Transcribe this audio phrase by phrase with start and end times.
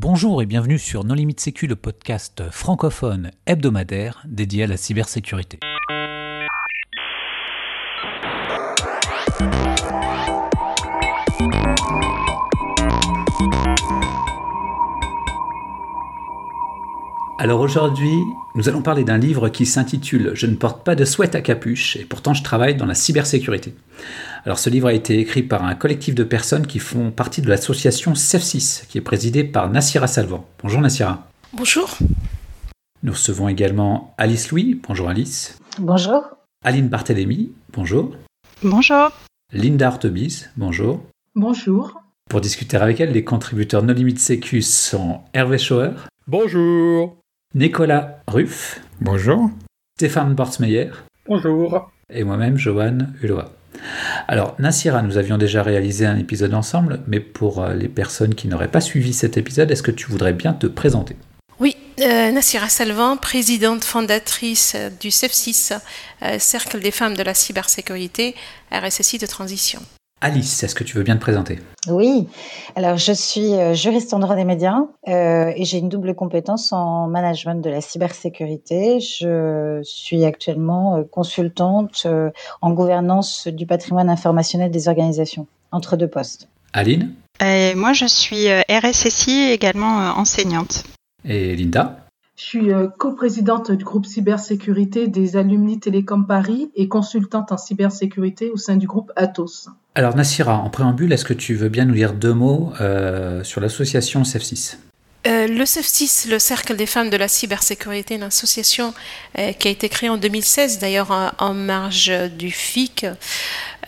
[0.00, 5.58] Bonjour et bienvenue sur Non Limite Sécu, le podcast francophone hebdomadaire dédié à la cybersécurité.
[17.40, 18.10] Alors aujourd'hui,
[18.56, 21.94] nous allons parler d'un livre qui s'intitule Je ne porte pas de sweat à capuche
[21.94, 23.76] et pourtant je travaille dans la cybersécurité.
[24.44, 27.48] Alors ce livre a été écrit par un collectif de personnes qui font partie de
[27.48, 30.44] l'association CEF6 qui est présidée par Nassira Salvan.
[30.60, 31.28] Bonjour Nassira.
[31.52, 31.96] Bonjour.
[33.04, 34.80] Nous recevons également Alice Louis.
[34.88, 35.56] Bonjour Alice.
[35.78, 36.24] Bonjour.
[36.64, 37.52] Aline Barthélémy.
[37.72, 38.16] Bonjour.
[38.64, 39.12] Bonjour.
[39.52, 40.50] Linda Ortebise.
[40.56, 41.00] Bonjour.
[41.36, 42.02] Bonjour.
[42.28, 45.92] Pour discuter avec elle, les contributeurs No Limit Sécu sont Hervé Schauer.
[46.26, 47.16] Bonjour.
[47.54, 48.80] Nicolas Ruff.
[49.00, 49.50] Bonjour.
[49.96, 50.90] Stéphane Bortsmeyer.
[51.26, 51.90] Bonjour.
[52.12, 53.40] Et moi-même, Johan Hulot.
[54.28, 58.48] Alors, Nassira, nous avions déjà réalisé un épisode ensemble, mais pour euh, les personnes qui
[58.48, 61.16] n'auraient pas suivi cet épisode, est-ce que tu voudrais bien te présenter?
[61.58, 65.80] Oui, euh, Nassira Salvan, présidente fondatrice du CEF6,
[66.22, 68.34] euh, Cercle des femmes de la cybersécurité,
[68.70, 69.80] RSSI de transition.
[70.20, 71.60] Alice, est-ce que tu veux bien te présenter?
[71.88, 72.26] Oui,
[72.74, 76.72] alors je suis euh, juriste en droit des médias euh, et j'ai une double compétence
[76.72, 78.98] en management de la cybersécurité.
[78.98, 82.30] Je suis actuellement euh, consultante euh,
[82.60, 86.48] en gouvernance du patrimoine informationnel des organisations, entre deux postes.
[86.72, 87.12] Aline?
[87.40, 90.82] Et moi, je suis RSSI, également enseignante.
[91.24, 92.07] Et Linda?
[92.38, 98.50] Je suis euh, coprésidente du groupe cybersécurité des Alumni Télécom Paris et consultante en cybersécurité
[98.50, 99.68] au sein du groupe Atos.
[99.96, 103.60] Alors Nassira, en préambule, est-ce que tu veux bien nous dire deux mots euh, sur
[103.60, 104.78] l'association CEF6
[105.26, 108.94] Euh, le CEF6, le Cercle des femmes de la cybersécurité, une association
[109.38, 113.04] euh, qui a été créée en 2016, d'ailleurs en, marge du FIC.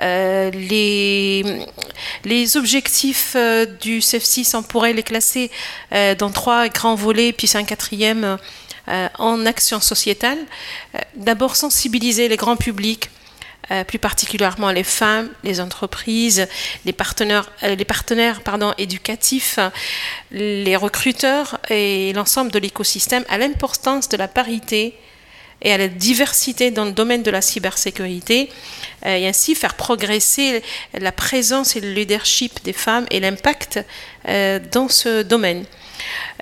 [0.01, 3.37] Euh, les, objectifs
[3.81, 5.51] du CEF6, on pourrait les classer
[6.19, 8.37] dans trois grands volets, puis un quatrième
[9.19, 10.39] en action sociétale.
[11.15, 13.09] D'abord, sensibiliser les grands publics
[13.73, 16.49] euh, plus particulièrement les femmes, les entreprises,
[16.85, 18.41] les partenaires, euh, les partenaires
[18.79, 19.61] éducatifs,
[20.33, 24.95] les recruteurs et l'ensemble de l'écosystème à l'importance de la parité
[25.63, 28.49] et à la diversité dans le domaine de la cybersécurité
[29.07, 30.65] euh, et ainsi faire progresser
[30.95, 33.79] la présence et le leadership des femmes et l'impact
[34.73, 35.65] dans ce domaine.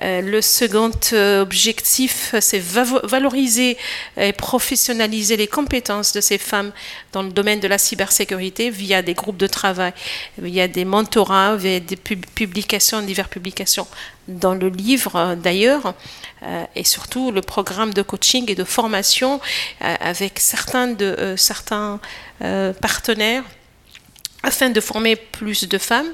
[0.01, 3.77] Euh, le second euh, objectif, c'est va- valoriser
[4.17, 6.71] et professionnaliser les compétences de ces femmes
[7.11, 9.93] dans le domaine de la cybersécurité via des groupes de travail,
[10.37, 13.87] via des mentorats, via des pub- publications, diverses publications.
[14.27, 15.93] Dans le livre euh, d'ailleurs,
[16.73, 19.41] et surtout le programme de coaching et de formation
[19.81, 21.99] avec certains, de, certains
[22.79, 23.43] partenaires
[24.41, 26.07] afin de former plus de femmes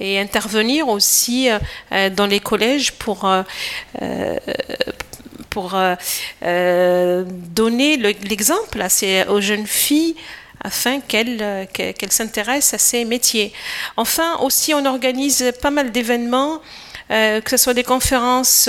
[0.00, 1.58] et intervenir aussi euh,
[1.92, 3.44] euh, dans les collèges pour, euh,
[5.50, 5.76] pour
[6.42, 8.82] donner le- l'exemple
[9.28, 10.14] aux jeunes filles
[10.62, 13.52] afin qu'elles que- qu'elles s'intéressent à ces métiers.
[13.96, 16.60] Enfin, aussi, on organise pas mal d'événements,
[17.10, 18.68] euh, que ce soit des conférences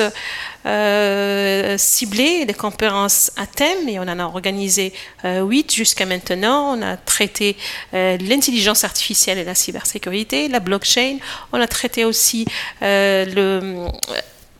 [0.65, 4.93] euh, ciblées, des conférences à thème, et on en a organisé
[5.25, 6.77] euh, huit jusqu'à maintenant.
[6.77, 7.55] On a traité
[7.93, 11.17] l'intelligence artificielle et la cybersécurité, la blockchain.
[11.51, 12.45] On a traité aussi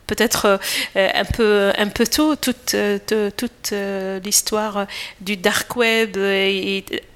[0.06, 0.58] peut-être
[0.94, 3.72] un peu un peu tôt toute te- toute
[4.24, 4.86] l'histoire
[5.20, 6.18] du dark web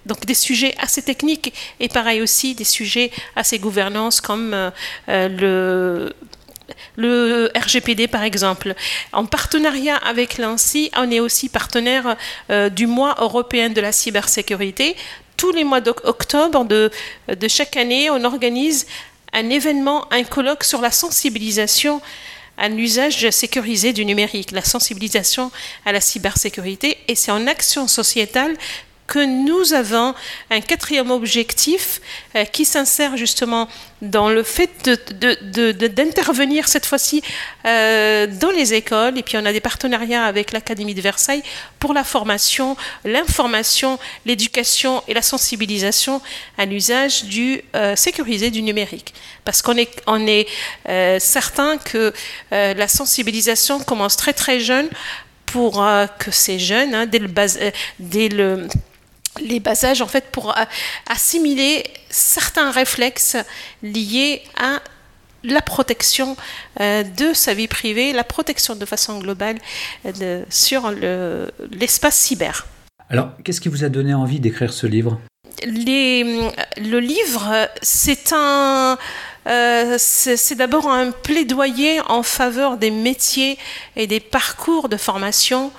[0.07, 4.73] donc des sujets assez techniques et pareil aussi des sujets assez gouvernance comme
[5.09, 6.13] le
[6.97, 8.75] le RGPD par exemple.
[9.13, 12.17] En partenariat avec l'ANSI, on est aussi partenaire
[12.51, 14.97] euh, du mois européen de la cybersécurité.
[15.37, 16.91] Tous les mois d'octobre de,
[17.29, 18.87] de chaque année, on organise
[19.33, 22.01] un événement, un colloque sur la sensibilisation
[22.59, 25.51] à l'usage sécurisé du numérique, la sensibilisation
[25.85, 26.97] à la cybersécurité.
[27.09, 28.57] Et c'est en action sociétale
[29.07, 30.15] que nous avons
[30.51, 32.01] un quatrième objectif
[32.35, 33.69] euh, qui s'insère justement
[34.03, 37.23] dans le fait d'intervenir cette fois-ci
[37.65, 39.17] euh, dans les écoles.
[39.19, 41.43] Et puis on a des partenariats avec l'Académie de Versailles
[41.79, 46.21] pour la formation, l'information, l'éducation et la sensibilisation
[46.59, 49.15] à l'usage du euh, sécurisé du numérique.
[49.45, 50.49] Parce qu'on est, on est
[51.21, 52.13] certain que
[52.51, 54.89] la sensibilisation commence très très jeune
[55.47, 55.85] pour
[56.19, 58.67] que ces jeunes, hein, dès le
[59.41, 60.55] les bas âges, en fait, pour
[61.09, 63.37] assimiler certains réflexes
[63.83, 64.81] liés à
[65.47, 66.37] la protection
[66.81, 69.59] euh, de sa vie privée, la protection de façon globale
[70.05, 72.67] euh, de, sur l'espace le, cyber.
[73.09, 75.21] Alors, qu'est-ce qui vous a donné envie d'écrire ce livre?
[75.65, 78.99] Le livre, c'est un...
[79.47, 83.57] c'est d'abord un plaidoyer en faveur des métiers
[83.95, 85.71] et des parcours de formation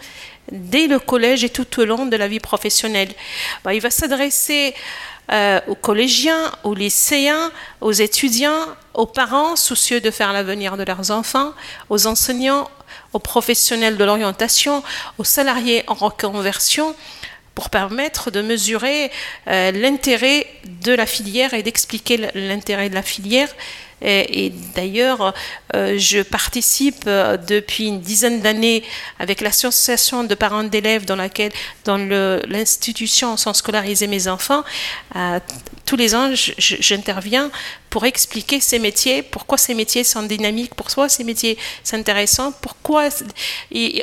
[0.52, 3.10] dès le collège et tout au long de la vie professionnelle.
[3.64, 4.74] Bah, il va s'adresser
[5.32, 7.52] euh, aux collégiens, aux lycéens,
[7.82, 11.54] aux étudiants, aux parents soucieux de faire l'avenir de leurs enfants,
[11.90, 12.70] aux enseignants,
[13.14, 14.84] aux professionnels de l'orientation,
[15.18, 16.96] aux salariés en reconversion,
[17.56, 19.12] pour permettre de mesurer
[19.48, 20.46] euh, l'intérêt
[20.84, 23.50] de la filière et d'expliquer l'intérêt de la filière
[24.02, 25.34] et, d'ailleurs,
[25.76, 28.84] euh, je participe euh, depuis une dizaine d'années
[29.20, 31.52] avec l'association de parents d'élèves dans laquelle,
[31.86, 34.64] dans l'institution sans scolariser mes enfants,
[35.86, 37.50] tous les ans, j'interviens
[37.90, 43.10] pour expliquer ces métiers, pourquoi ces métiers sont dynamiques, pourquoi ces métiers sont intéressants, pourquoi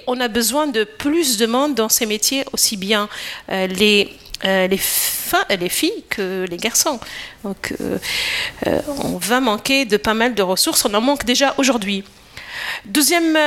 [0.07, 3.09] on a besoin de plus de monde dans ces métiers, aussi bien
[3.51, 4.11] euh, les
[4.45, 4.81] euh, les,
[5.57, 6.99] les, filles que les garçons.
[7.45, 7.99] Donc, euh,
[8.67, 10.85] euh, on va manquer de pas mal de ressources.
[10.85, 12.05] On en manque déjà aujourd'hui.
[12.85, 13.39] Deuxième,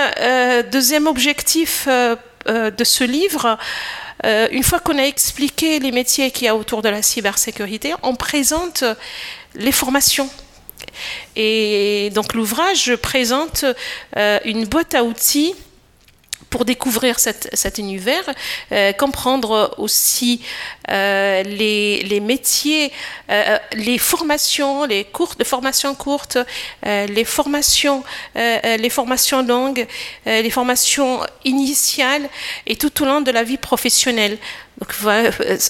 [0.72, 3.58] deuxième objectif de ce livre,
[4.26, 8.16] une fois qu'on a expliqué les métiers qu'il y a autour de la cybersécurité, on
[8.16, 8.84] présente
[9.56, 10.30] les formations.
[11.36, 13.66] Et donc l'ouvrage présente
[14.16, 15.56] une boîte à outils
[16.50, 18.24] pour découvrir cet univers,
[18.72, 20.42] euh, comprendre aussi
[20.90, 22.92] euh, les, métiers,
[23.30, 26.38] euh, les formations, les cours de formation courte,
[26.84, 28.04] les formations,
[28.36, 29.86] les formations longues,
[30.26, 32.30] les formations initiales
[32.66, 34.38] et tout au long de la vie professionnelle.
[34.80, 34.94] Donc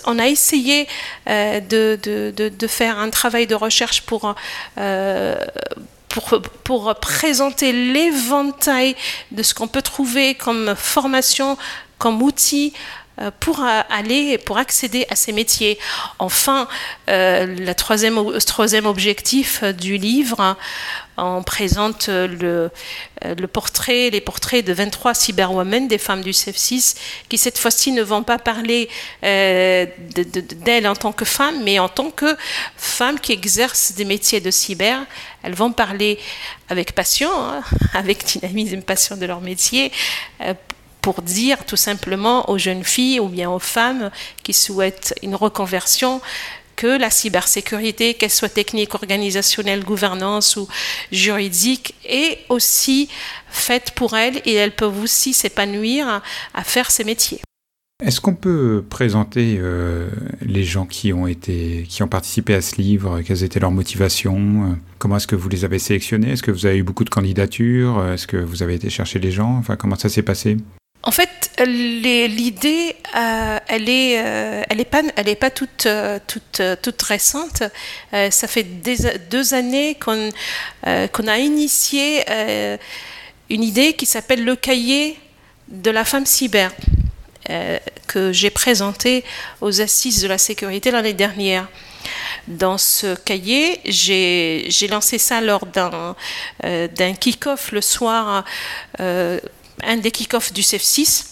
[0.05, 0.87] on a essayé
[1.25, 4.35] de, faire un travail de recherche pour
[6.63, 8.95] pour, présenter l'éventail
[9.31, 11.57] de ce qu'on peut trouver comme formation,
[11.97, 12.73] comme outil
[13.39, 15.79] pour aller, pour accéder à ces métiers.
[16.19, 16.67] Enfin,
[17.09, 20.55] euh, le troisième, objectif du livre,
[21.17, 22.69] on présente le,
[23.51, 26.95] portrait, les portraits de 23 cyberwomen, des femmes du CF6,
[27.27, 28.87] qui cette fois-ci ne vont pas parler
[29.23, 29.87] euh,
[30.63, 32.37] d'elles en tant que femmes, mais en tant que
[32.75, 34.99] femmes qui exercent des métiers de cyber.
[35.41, 36.19] Elles vont parler
[36.69, 39.91] avec passion, hein, avec dynamisme, passion de leur métier,
[40.41, 40.53] euh,
[41.07, 44.11] pour dire tout simplement aux jeunes filles ou bien aux femmes
[44.43, 46.19] qui souhaitent une reconversion
[46.75, 50.67] que la cybersécurité, qu'elle soit technique, organisationnelle, gouvernance ou
[51.13, 53.07] juridique, est aussi
[53.47, 56.21] faite pour elles et elles peuvent aussi s'épanouir
[56.53, 57.39] à, faire ces métiers.
[58.03, 60.09] Est-ce qu'on peut présenter euh,
[60.41, 64.77] les gens qui ont été, qui ont participé à ce livre Quelles étaient leurs motivations
[64.99, 66.31] Comment est-ce que vous les avez sélectionnés?
[66.31, 68.05] Est-ce que vous avez eu beaucoup de candidatures?
[68.07, 69.55] Est-ce que vous avez été chercher les gens?
[69.55, 70.57] Enfin, comment ça s'est passé?
[71.03, 74.63] En fait, l'idée, euh, elle est, euh,
[75.39, 76.19] pas, toute, euh,
[77.07, 77.63] récente.
[78.11, 82.25] ça fait deux années qu'on a initié
[83.49, 85.17] une idée qui s'appelle le cahier
[85.69, 86.71] de la femme cyber,
[88.07, 89.23] que j'ai présenté
[89.61, 91.69] aux assises de la sécurité l'année dernière.
[92.47, 98.43] Dans ce cahier, j'ai lancé ça lors d'un kick-off le soir
[99.83, 101.25] un des kick-offs du CEF6,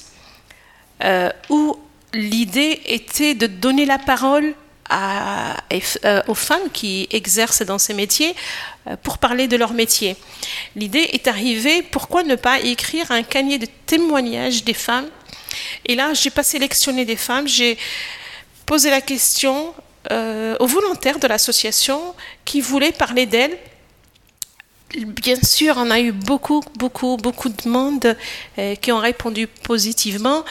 [1.03, 1.77] euh, où
[2.13, 4.53] l'idée était de donner la parole
[4.93, 8.35] euh, aux femmes qui exercent dans ces métiers
[8.87, 10.15] euh, pour parler de leur métier.
[10.75, 15.09] L'idée est arrivée, pourquoi ne pas écrire un cahier de témoignages des femmes?
[15.85, 17.77] Et là, j'ai pas sélectionné des femmes, j'ai
[18.65, 19.73] posé la question
[20.59, 21.99] aux volontaires de l'association
[22.45, 23.57] qui voulaient parler d'elles
[25.03, 28.15] Bien sûr, on a eu beaucoup, beaucoup, beaucoup de monde
[28.57, 30.45] euh, qui ont répondu positivement.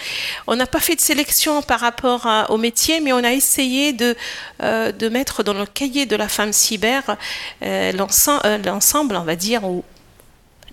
[0.47, 4.15] On n'a pas fait de sélection par rapport au métier, mais on a essayé de,
[4.63, 7.17] euh, de mettre dans le cahier de la femme cyber
[7.63, 9.83] euh, l'ensemble, on va dire, ou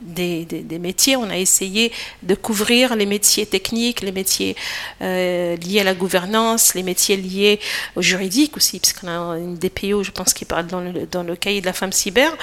[0.01, 1.15] des, métiers.
[1.15, 1.91] On a essayé
[2.23, 4.55] de couvrir les métiers techniques, les métiers
[5.01, 7.59] euh, liés à la gouvernance, les métiers liés
[7.95, 11.23] au juridique aussi, parce qu'on a une DPO, je pense, qui parle dans le, dans
[11.23, 12.35] le cahier de la femme cyber.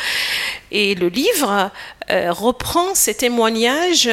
[0.71, 1.71] Et le livre
[2.11, 4.09] euh, reprend ces témoignages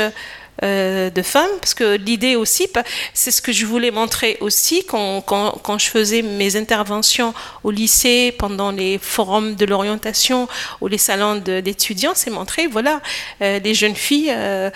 [0.63, 2.67] euh, de femmes, parce que l'idée aussi,
[3.13, 7.33] c'est ce que je voulais montrer aussi quand, quand, je faisais mes interventions
[7.65, 10.47] au lycée, pendant les forums de l'orientation
[10.79, 13.01] ou les salons d'étudiants, c'est montrer, voilà,
[13.41, 14.69] euh, les jeunes filles euh,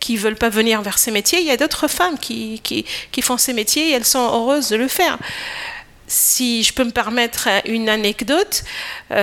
[0.00, 3.22] qui veulent pas venir vers ces métiers, il y a d'autres femmes qui, qui, qui
[3.22, 5.16] font ces métiers et elles sont heureuses de le faire.
[6.08, 8.64] Si je peux me permettre une anecdote,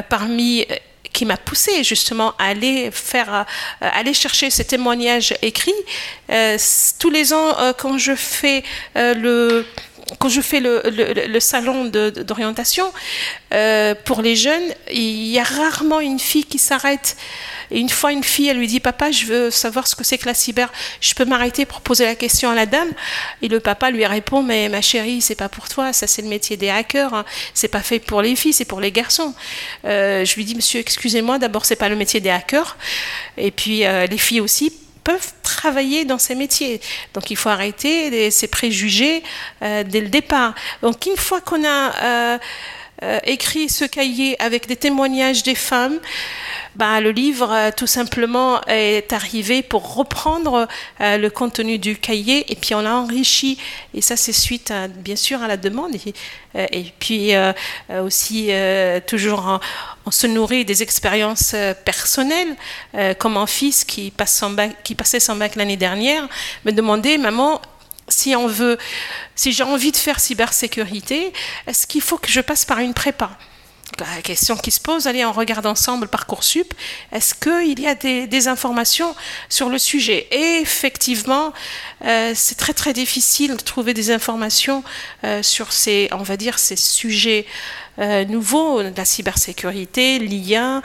[0.08, 0.66] parmi
[1.14, 3.46] qui m'a poussé justement à aller faire,
[3.82, 5.74] euh, aller chercher ces témoignages écrits.
[6.30, 6.58] Euh,
[7.00, 8.64] tous les ans, euh, quand je fais
[8.96, 9.66] le
[10.20, 12.92] quand je fais le, le, salon d'orientation
[14.06, 17.18] pour les jeunes, il y a rarement une fille qui s'arrête
[17.72, 20.18] et une fois, une fille, elle lui dit Papa, je veux savoir ce que c'est
[20.18, 20.72] que la cyber.
[21.02, 22.90] Je peux m'arrêter pour poser la question à la dame
[23.42, 25.94] Et le papa lui répond Mais ma chérie, c'est pas pour toi.
[25.94, 27.14] Ça, c'est le métier des hackers.
[27.14, 27.26] Hein.
[27.54, 29.34] C'est pas fait pour les filles, c'est pour les garçons.
[29.86, 31.40] Euh, je lui dis Monsieur, excusez-moi.
[31.40, 32.78] D'abord, c'est pas le métier des hackers.
[33.38, 34.74] Et puis, euh, les filles aussi
[35.08, 36.82] peuvent travailler dans ces métiers.
[37.14, 39.24] Donc il faut arrêter ces préjugés
[39.62, 40.54] euh, dès le départ.
[40.82, 42.40] Donc une fois qu'on a
[43.24, 46.00] écrit ce cahier avec des témoignages des femmes,
[46.78, 50.68] bah, le livre euh, tout simplement est arrivé pour reprendre
[51.02, 53.58] euh, le contenu du cahier et puis on l'a enrichi.
[53.96, 55.96] Et ça, c'est suite bien sûr à la demande.
[55.96, 56.14] Et,
[56.56, 57.34] euh, puis
[58.04, 58.52] aussi
[59.06, 59.60] toujours
[60.06, 62.56] on se nourrit des expériences personnelles,
[63.20, 66.28] comme mon fils qui passait son bac l'année dernière,
[66.66, 67.62] me demandait, maman,
[68.08, 68.78] si on veut,
[69.36, 71.34] si j'ai envie de faire cybersécurité,
[71.68, 73.38] est-ce qu'il faut que je passe par une prépa?
[74.00, 76.74] La question qui se pose, allez, on regarde ensemble Parcoursup,
[77.12, 79.16] est-ce qu'il y a des, informations
[79.50, 80.28] sur le sujet?
[80.32, 81.52] Et effectivement,
[82.06, 84.84] euh, c'est très très difficile de trouver des informations
[85.24, 87.46] euh, sur ces, on va dire, ces sujets
[87.98, 90.82] euh, nouveaux, la cybersécurité, l'IA,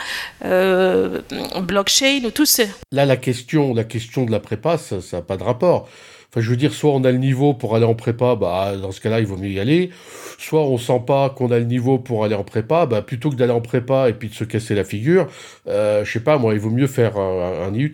[1.61, 2.65] blockchain, ou tout ça.
[2.93, 5.89] Là, la question, la question de la prépa, ça n'a pas de rapport.
[6.33, 8.91] Enfin, je veux dire, soit on a le niveau pour aller en prépa, bah, dans
[8.91, 9.91] ce cas-là, il vaut mieux y aller.
[10.39, 13.37] Soit on sent pas qu'on a le niveau pour aller en prépa, bah, plutôt que
[13.37, 15.29] d'aller en prépa et puis de se casser la figure,
[15.69, 17.93] euh, je sais pas, moi, il vaut mieux faire un, IUT.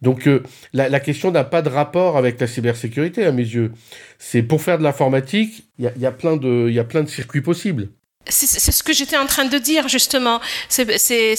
[0.00, 3.72] Donc, euh, la, question n'a pas de rapport avec la cybersécurité, à mes yeux.
[4.18, 7.90] C'est pour faire de l'informatique, il y a plein de circuits possibles.
[8.28, 10.40] C'est ce que j'étais en train de dire justement.
[10.68, 11.34] C'est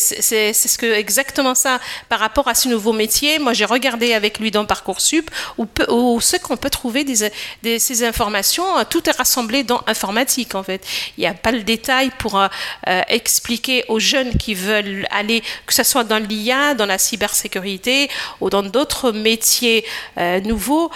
[0.84, 1.80] exactement ça
[2.10, 3.40] par rapport à ce nouveau métier.
[3.40, 8.04] Moi, j'ai regardé avec lui dans parcoursup où, où ce qu'on peut trouver des, ces
[8.04, 8.66] informations.
[8.90, 10.86] Tout est rassemblé dans informatique en fait.
[11.18, 12.48] Il n'y a pas le détail pour euh,
[12.88, 18.10] euh, expliquer aux jeunes qui veulent aller, que ce soit dans l'IA, dans la cybersécurité
[18.42, 19.86] ou dans d'autres métiers
[20.18, 20.92] euh, nouveaux.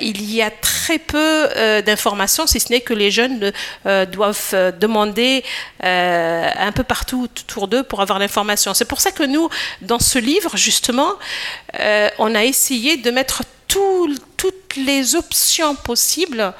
[0.00, 1.48] il y a très peu
[1.86, 3.52] d'informations, si ce n'est que les jeunes
[4.12, 5.29] doivent demander
[5.82, 8.74] euh, un peu partout autour d'eux pour avoir l'information.
[8.74, 9.48] C'est pour ça que nous,
[9.80, 11.12] dans ce livre, justement,
[11.78, 16.52] euh, on a essayé de mettre toutes les options possibles,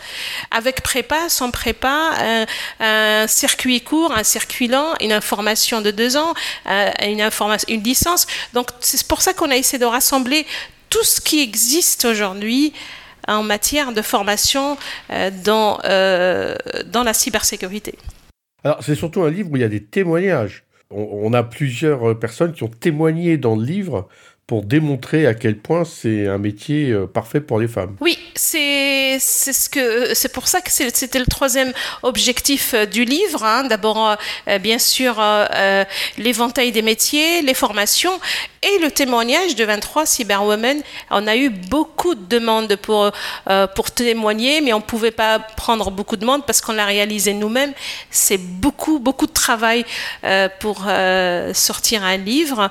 [0.51, 2.47] avec prépa, sans prépa,
[2.79, 6.35] un, circuit court, un circuit lent, une information de deux ans,
[6.69, 8.27] euh, une, licence.
[8.53, 10.47] Donc c'est pour ça qu'on a essayé de rassembler
[10.89, 12.73] tout ce qui existe aujourd'hui
[13.27, 17.99] en matière de formation dans la cybersécurité.
[18.65, 20.65] Alors, c'est surtout un livre où il y a des témoignages.
[20.91, 24.09] On, a plusieurs personnes qui ont témoigné dans le livre
[24.51, 27.95] pour démontrer à quel point c'est un métier euh, parfait pour les femmes.
[28.01, 33.45] Oui, c'est ce pour ça que c'était le troisième objectif euh, du livre.
[33.45, 33.63] Hein.
[33.69, 34.17] D'abord,
[34.49, 35.23] euh, bien sûr,
[36.19, 38.19] l'éventail des métiers, les formations
[38.63, 40.83] et le témoignage de 23 cyberwomen.
[41.13, 43.11] On a eu beaucoup de demandes pour,
[43.75, 47.33] pour témoigner, mais on ne pouvait pas prendre beaucoup de demandes parce qu'on l'a réalisé
[47.33, 47.73] nous-mêmes.
[48.11, 49.85] C'est beaucoup, beaucoup de travail
[50.59, 50.87] pour
[51.55, 52.71] sortir un livre.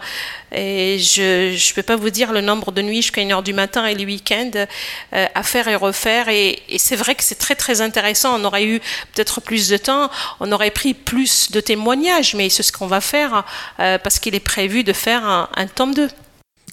[0.51, 3.85] Et je ne peux pas vous dire le nombre de nuits jusqu'à 1h du matin
[3.85, 4.65] et les week-ends
[5.11, 6.29] à faire et refaire.
[6.29, 8.39] Et, et c'est vrai que c'est très, très intéressant.
[8.39, 8.79] On aurait eu
[9.13, 13.01] peut-être plus de temps, on aurait pris plus de témoignages, mais c'est ce qu'on va
[13.01, 13.45] faire
[13.77, 15.67] parce qu'il est prévu de faire un, un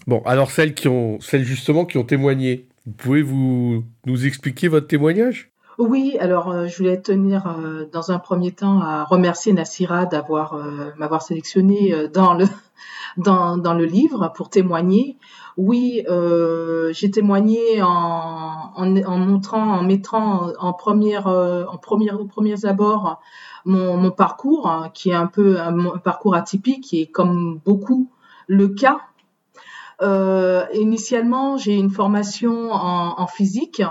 [0.06, 4.86] Bon, alors celles qui ont, celles justement qui ont témoigné, pouvez vous nous expliquer votre
[4.86, 5.50] témoignage?
[5.78, 10.54] Oui, alors euh, je voulais tenir euh, dans un premier temps à remercier Nassira d'avoir
[10.54, 12.46] euh, m'avoir sélectionné dans le
[13.18, 15.18] dans, dans, le livre pour témoigner.
[15.58, 16.04] Oui,
[16.92, 23.20] j'ai témoigné en, en, montrant, en mettant en première en première aux premiers abords
[23.64, 28.10] mon, mon parcours hein, qui est un peu un, parcours atypique est comme beaucoup
[28.46, 29.00] le cas.
[30.02, 33.82] Euh, initialement, j'ai une formation en, physique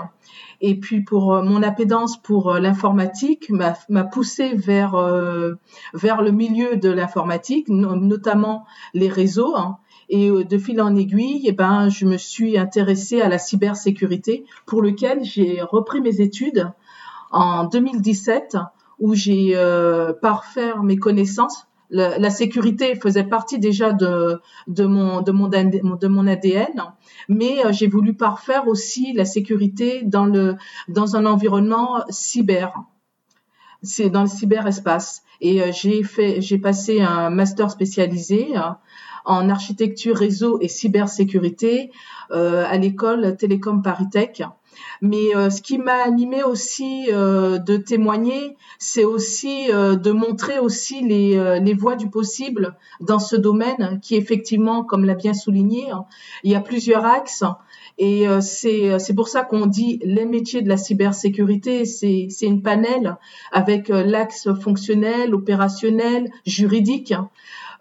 [0.60, 4.96] et puis pour euh, mon appétence pour euh, l'informatique m'a poussé vers
[5.94, 9.56] vers le milieu de l'informatique, notamment les réseaux.
[9.56, 9.78] Hein.
[10.08, 14.80] Et de fil en aiguille, eh ben, je me suis intéressée à la cybersécurité, pour
[14.80, 16.70] lequel j'ai repris mes études
[17.32, 18.56] en 2017,
[19.00, 19.56] où j'ai
[20.22, 24.40] parfait mes connaissances la, sécurité faisait partie déjà de,
[24.84, 26.82] mon, ADN,
[27.28, 30.26] mais euh, j'ai voulu parfaire aussi la sécurité dans,
[31.16, 32.72] un environnement cyber.
[33.82, 35.22] C'est dans le cyberespace.
[35.40, 38.60] Et euh, j'ai passé un master spécialisé euh,
[39.24, 41.90] en architecture réseau et cybersécurité
[42.30, 44.42] à l'école Télécom Paris-Tech.
[45.00, 50.58] Mais euh, ce qui m'a animé aussi euh, de témoigner, c'est aussi euh, de montrer
[50.58, 55.90] aussi les, les voies du possible dans ce domaine qui effectivement, comme l'a bien souligné,
[55.90, 56.04] hein,
[56.44, 57.44] il y a plusieurs axes.
[57.98, 63.16] Et c'est pour ça qu'on dit les métiers de la cybersécurité, c'est c'est une panel
[63.52, 67.14] avec l'axe fonctionnel, opérationnel, juridique.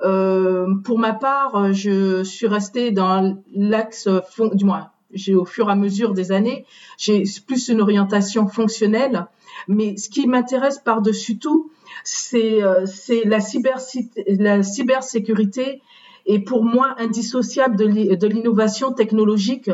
[0.02, 4.08] Euh, pour ma part, je suis restée dans l'axe,
[4.54, 6.66] du moins j'ai au fur et à mesure des années,
[6.98, 9.28] j'ai plus une orientation fonctionnelle.
[9.68, 11.72] Mais ce qui m'intéresse par-dessus tout,
[12.04, 12.86] c'est euh,
[13.26, 13.40] la,
[14.28, 15.82] la cybersécurité
[16.26, 19.72] est pour moi indissociable de l'innovation technologique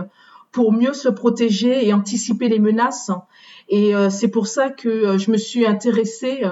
[0.52, 3.12] pour mieux se protéger et anticiper les menaces.
[3.70, 6.44] Et euh, c'est pour ça que euh, je me suis intéressée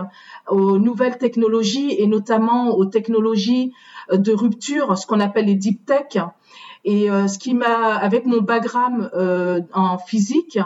[0.47, 3.73] aux nouvelles technologies et notamment aux technologies
[4.11, 6.17] de rupture, ce qu'on appelle les deep tech,
[6.85, 10.59] et euh, ce qui m'a, avec mon background euh, en physique,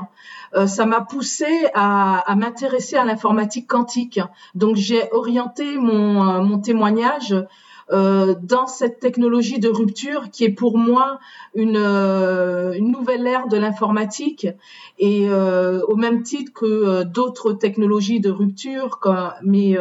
[0.56, 4.20] euh, ça m'a poussé à, à m'intéresser à l'informatique quantique.
[4.54, 7.36] Donc j'ai orienté mon, mon témoignage
[7.92, 11.20] euh, dans cette technologie de rupture qui est pour moi
[11.56, 14.48] une, une nouvelle ère de l'informatique
[15.00, 19.00] et euh, au même titre que d'autres technologies de rupture.
[19.44, 19.76] mais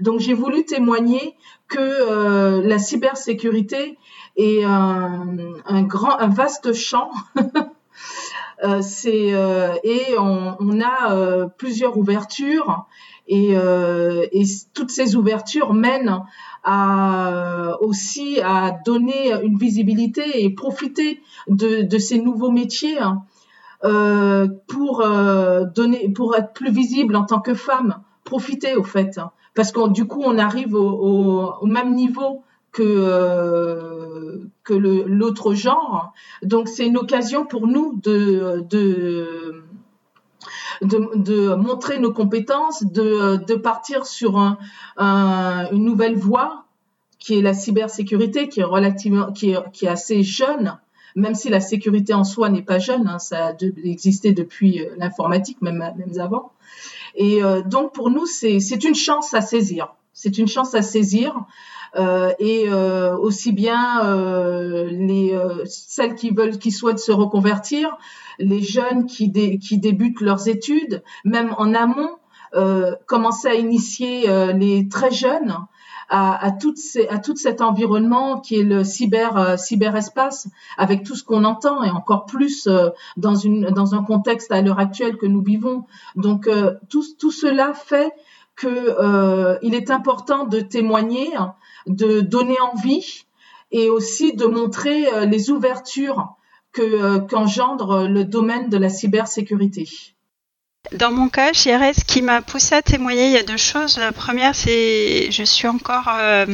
[0.00, 1.34] donc j'ai voulu témoigner
[1.66, 3.98] que la cybersécurité
[4.36, 7.10] et un, grand, un vaste champ.
[8.64, 12.86] euh, c'est euh, et on, on a euh, plusieurs ouvertures.
[13.26, 16.20] Et, euh, et, toutes ces ouvertures mènent
[16.62, 23.22] à aussi à donner une visibilité et profiter de, de ces nouveaux métiers hein,
[24.68, 25.06] pour
[25.74, 29.20] donner pour être plus visible en tant que femme profiter au fait
[29.54, 32.42] parce que du coup on arrive au, au, au même niveau
[32.74, 34.13] que euh,
[34.62, 36.12] que l'autre genre.
[36.42, 38.64] Donc c'est une occasion pour nous de,
[40.82, 44.58] de montrer nos compétences, de, de partir sur un,
[44.96, 46.64] une nouvelle voie
[47.18, 50.78] qui est la cybersécurité, qui est relativement, qui est, qui est assez jeune,
[51.16, 53.52] même si la sécurité en soi n'est pas jeune, hein, ça a
[53.84, 56.52] existé depuis euh, l'informatique, même, même avant.
[57.14, 59.94] Et euh, donc pour nous, c'est une chance à saisir.
[60.12, 61.34] C'est une chance à saisir
[61.96, 67.96] et euh, aussi bien euh, les celles qui veulent, qui souhaitent se reconvertir,
[68.38, 72.16] les jeunes qui, qui débutent leurs études, même en amont,
[73.06, 75.56] commencer à initier les très jeunes
[76.08, 81.16] à, à, toutes ces, à tout cet environnement qui est le cyber cyberespace avec tout
[81.16, 82.68] ce qu'on entend et encore plus
[83.16, 85.86] dans une dans un contexte à l'heure actuelle que nous vivons.
[86.14, 86.48] Donc
[86.88, 88.12] tout, tout cela fait
[88.54, 91.32] que il est important de témoigner
[91.86, 93.24] de donner envie
[93.70, 96.36] et aussi de montrer euh, les ouvertures
[96.78, 99.88] euh, qu'engendre le domaine de la cybersécurité.
[100.92, 103.96] Dans mon cas, je ce qui m'a poussé à témoigner, il y a deux choses.
[103.96, 106.46] La première, c'est je suis encore euh,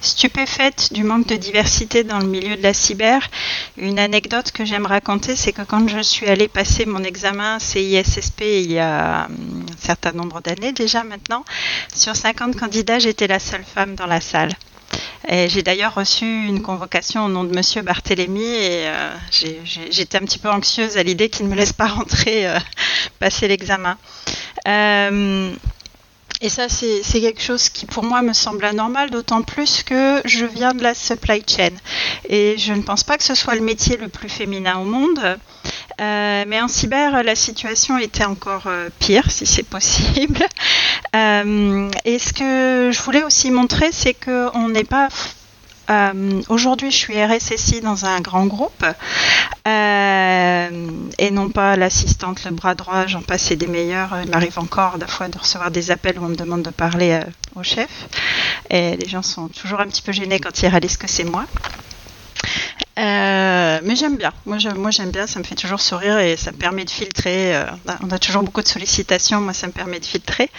[0.00, 3.28] stupéfaite du manque de diversité dans le milieu de la cyber.
[3.76, 8.40] Une anecdote que j'aime raconter, c'est que quand je suis allée passer mon examen CISSP
[8.40, 9.28] il y a un
[9.78, 11.44] certain nombre d'années déjà maintenant,
[11.94, 14.52] sur 50 candidats, j'étais la seule femme dans la salle.
[15.28, 20.38] J'ai d'ailleurs reçu une convocation au nom de Monsieur Barthélémy et euh, j'étais un petit
[20.38, 22.58] peu anxieuse à l'idée qu'il ne me laisse pas rentrer euh,
[23.20, 23.96] passer l'examen.
[24.66, 25.52] Euh,
[26.42, 30.46] et ça, c'est quelque chose qui pour moi me semble anormal, d'autant plus que je
[30.46, 31.70] viens de la supply chain.
[32.28, 35.20] Et je ne pense pas que ce soit le métier le plus féminin au monde.
[36.00, 40.44] Euh, mais en cyber, la situation était encore euh, pire, si c'est possible.
[41.16, 45.08] Euh, et ce que je voulais aussi montrer, c'est qu'on n'est pas
[45.90, 48.84] euh, aujourd'hui, je suis RSSI dans un grand groupe
[49.66, 54.16] euh, et non pas l'assistante, le bras droit, j'en passe des meilleurs.
[54.22, 57.12] Il m'arrive encore des fois de recevoir des appels où on me demande de parler
[57.12, 57.24] euh,
[57.56, 57.88] au chef
[58.70, 61.44] et les gens sont toujours un petit peu gênés quand ils réalisent que c'est moi.
[62.96, 64.32] Mais j'aime bien.
[64.44, 65.26] Moi, j'aime bien.
[65.26, 67.58] Ça me fait toujours sourire et ça me permet de filtrer.
[68.02, 69.40] On a toujours beaucoup de sollicitations.
[69.40, 70.50] Moi, ça me permet de filtrer.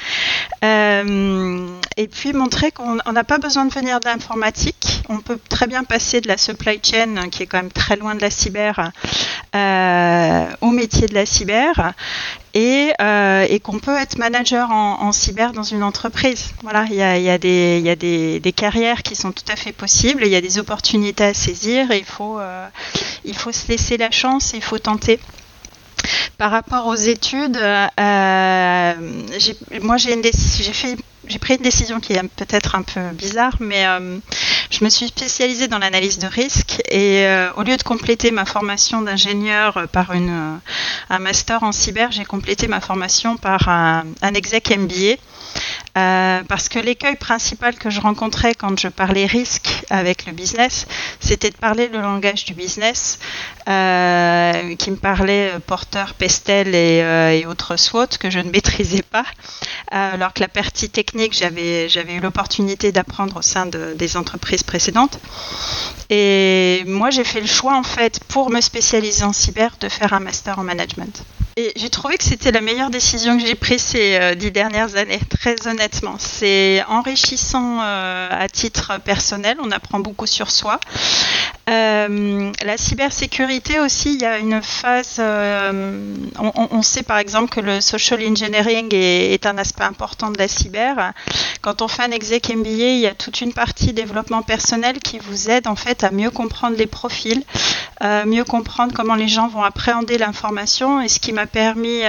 [1.97, 5.03] Et puis montrer qu'on n'a pas besoin de venir d'informatique.
[5.09, 8.15] On peut très bien passer de la supply chain, qui est quand même très loin
[8.15, 8.91] de la cyber,
[10.61, 11.93] au métier de la cyber
[12.53, 16.51] et, euh, qu'on peut être manager en, cyber dans une entreprise.
[16.63, 20.41] Voilà, il y a, des, carrières qui sont tout à fait possibles, il y a
[20.41, 22.67] des opportunités à saisir et il faut, euh,
[23.25, 25.19] il faut se laisser la chance, il faut tenter.
[26.37, 28.93] Par rapport aux études, euh,
[29.81, 30.21] moi j'ai
[30.73, 30.97] fait
[31.31, 34.17] j'ai pris une décision qui est peut-être un peu bizarre, mais euh,
[34.69, 39.01] je me suis spécialisée dans l'analyse de risque et au lieu de compléter ma formation
[39.01, 40.59] d'ingénieur par une,
[41.09, 45.17] un master en cyber, j'ai complété ma formation par un, exec MBA
[45.97, 50.87] euh, parce que l'écueil principal que je rencontrais quand je parlais risque avec le business,
[51.19, 53.19] c'était de parler le langage du business,
[53.67, 59.01] euh, qui me parlait porteur, pestel et, euh, et, autres SWOT que je ne maîtrisais
[59.03, 59.25] pas,
[59.91, 64.63] alors que la partie technique, j'avais j'avais eu l'opportunité d'apprendre au sein de, des entreprises
[64.63, 65.19] précédentes.
[66.09, 70.13] Et moi, j'ai fait le choix en fait pour me spécialiser en cyber de faire
[70.13, 71.23] un master en management.
[71.75, 75.19] J'ai trouvé que c'était la meilleure décision que j'ai prise ces euh, dix dernières années,
[75.29, 76.15] très honnêtement.
[76.17, 80.79] C'est enrichissant euh, à titre personnel, on apprend beaucoup sur soi.
[81.69, 85.19] Euh, la cybersécurité aussi, il y a une phase.
[85.19, 90.47] On, sait par exemple que le social engineering est, est, un aspect important de la
[90.47, 91.13] cyber.
[91.61, 95.19] Quand on fait un exec MBA, il y a toute une partie développement personnel qui
[95.19, 97.43] vous aide en fait à mieux comprendre les profils,
[98.25, 102.01] mieux comprendre comment les gens vont appréhender l'information et ce qui m'a permis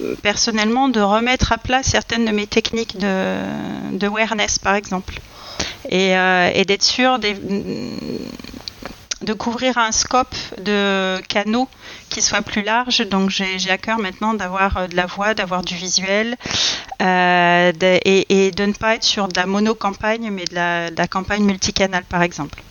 [0.00, 5.20] euh, personnellement de remettre à plat certaines de mes techniques de, awareness par exemple
[5.88, 7.32] et, euh, d'être sûr de
[9.32, 11.68] couvrir un scope de canaux
[12.10, 13.08] qui soit plus large.
[13.08, 16.36] Donc j'ai à cœur maintenant d'avoir euh, de la voix, d'avoir du visuel
[17.00, 17.04] et,
[18.54, 22.62] de ne pas être sur de la mono-campagne, mais de la, campagne multicanal par exemple.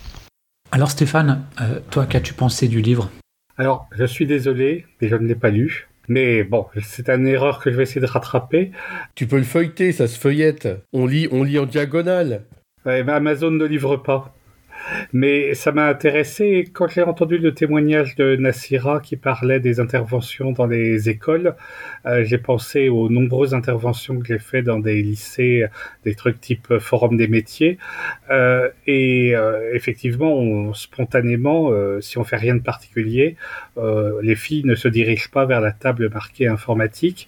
[0.72, 1.44] Alors Stéphane,
[1.90, 3.10] toi qu'as-tu pensé du livre?
[3.58, 5.88] Alors je suis désolé, mais je ne l'ai pas lu.
[6.08, 8.72] Mais bon, c'est une erreur que je vais essayer de rattraper.
[9.16, 10.68] Tu peux le feuilleter, ça se feuillette.
[10.94, 12.44] On lit, on lit en diagonale.
[12.86, 14.36] Ouais, mais Amazon ne livre pas.
[15.14, 20.52] Mais ça m'a intéressé quand j'ai entendu le témoignage de Nassira qui parlait des interventions
[20.52, 21.56] dans les écoles.
[22.06, 25.66] Euh, j'ai pensé aux nombreuses interventions que j'ai fait dans des lycées,
[26.04, 27.78] des trucs type forum des métiers.
[28.30, 31.72] Euh, et euh, effectivement, on, spontanément,
[32.02, 33.36] si on fait rien de particulier,
[34.22, 37.28] les filles ne se dirigent pas vers la table marquée informatique.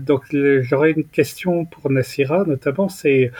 [0.00, 3.30] Donc j'aurais une question pour Nassira, notamment, c'est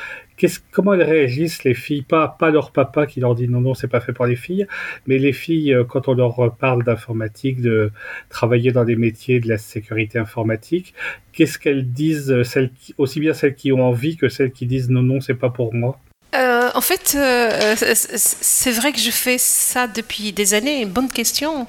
[0.70, 2.02] comment elles réagissent les filles?
[2.02, 4.66] Pas pas leur papa qui leur dit non non c'est pas fait pour les filles
[5.06, 7.90] mais les filles quand on leur parle d'informatique de
[8.28, 10.94] travailler dans des métiers de la sécurité informatique
[11.32, 14.90] qu'est-ce qu'elles disent celles qui, aussi bien celles qui ont envie que celles qui disent
[14.90, 15.98] non non c'est pas pour moi?
[16.34, 20.80] Euh, en fait, euh, c'est vrai que je fais ça depuis des années.
[20.80, 21.66] Une bonne question.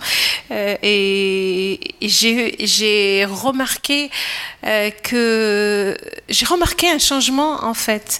[0.51, 4.09] Euh, et j'ai remarqué
[4.65, 5.95] euh, que
[6.27, 8.19] j'ai remarqué un changement en fait.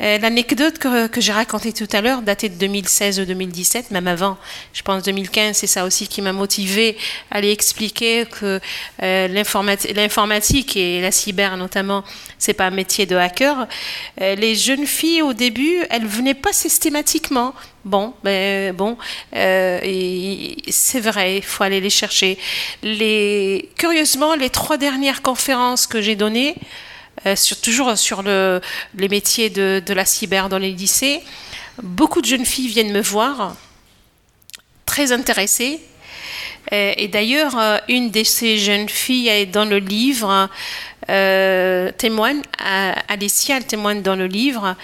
[0.00, 4.36] Euh, L'anecdote que, j'ai racontée tout à l'heure datait de 2016 ou 2017, même avant.
[4.74, 6.98] Je pense 2015, c'est ça aussi qui m'a motivé
[7.30, 8.60] à aller expliquer que
[9.02, 9.28] euh,
[9.94, 12.04] l'informatique et la cyber notamment,
[12.38, 13.66] c'est pas un métier de hacker.
[14.20, 17.54] les jeunes filles au début elles venaient pas systématiquement.
[17.84, 18.98] Bon, ben bon,
[19.34, 19.80] euh,
[20.68, 22.38] c'est vrai, il faut aller les chercher.
[22.82, 26.54] Les, curieusement, les trois dernières conférences que j'ai données,
[27.26, 28.60] euh, sur, toujours sur le,
[28.94, 31.22] les métiers de, la cyber dans les lycées,
[31.82, 33.56] beaucoup de jeunes filles viennent me voir,
[34.84, 35.80] très intéressées.
[36.72, 37.56] Euh, et d'ailleurs,
[37.88, 40.50] une de ces jeunes filles est dans le livre,
[41.06, 42.42] témoigne,
[43.08, 44.76] Alicia, elle témoigne dans le livre.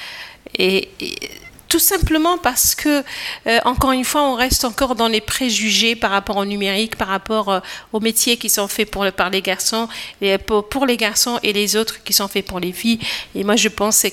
[0.59, 0.89] Et,
[1.67, 3.03] tout simplement parce que,
[3.49, 7.09] euh, encore une fois, on reste encore dans les préjugés par rapport au numérique, par
[7.09, 7.59] rapport euh,
[7.93, 9.89] aux métiers qui sont faits pour, par les garçons,
[10.21, 13.01] et pour, pour, les garçons et les autres qui sont faits pour les filles.
[13.35, 14.09] Et moi, je pense que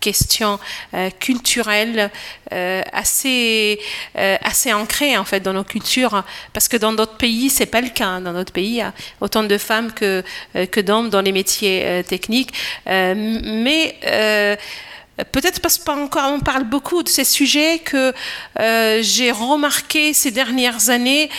[0.00, 0.58] question
[0.94, 2.10] euh, culturelle
[2.52, 3.80] euh, assez
[4.16, 6.22] euh, assez ancrée en fait dans nos cultures.
[6.52, 8.92] Parce que dans d'autres pays c'est pas le cas dans notre pays il y a
[9.20, 10.22] autant de femmes que
[10.54, 12.52] que d'hommes dans les métiers techniques.
[12.86, 13.96] Mais
[15.32, 18.12] Peut-être parce qu'on parle beaucoup de ces sujets que
[18.60, 21.30] euh, j'ai remarqué ces dernières années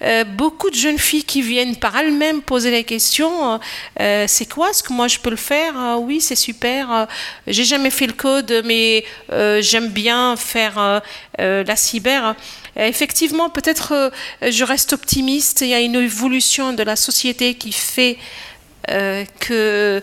[0.00, 3.60] euh, beaucoup de jeunes filles qui viennent par elles-mêmes poser la question
[4.00, 5.74] euh, c'est quoi ce que moi je peux le faire?
[5.76, 7.06] Ah oui c'est super.
[7.46, 9.04] J'ai jamais fait le code mais
[9.60, 11.02] j'aime bien faire
[11.38, 12.34] la cyber.
[12.76, 14.10] Effectivement peut-être
[14.40, 15.60] je reste optimiste.
[15.60, 18.16] Il y a une évolution de la société qui fait
[18.86, 20.02] que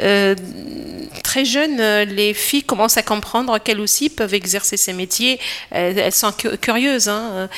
[0.00, 0.34] euh,
[1.22, 5.38] très jeunes, euh, les filles commencent à comprendre qu'elles aussi peuvent exercer ces métiers.
[5.74, 7.48] Euh, elles sont curieuses, hein.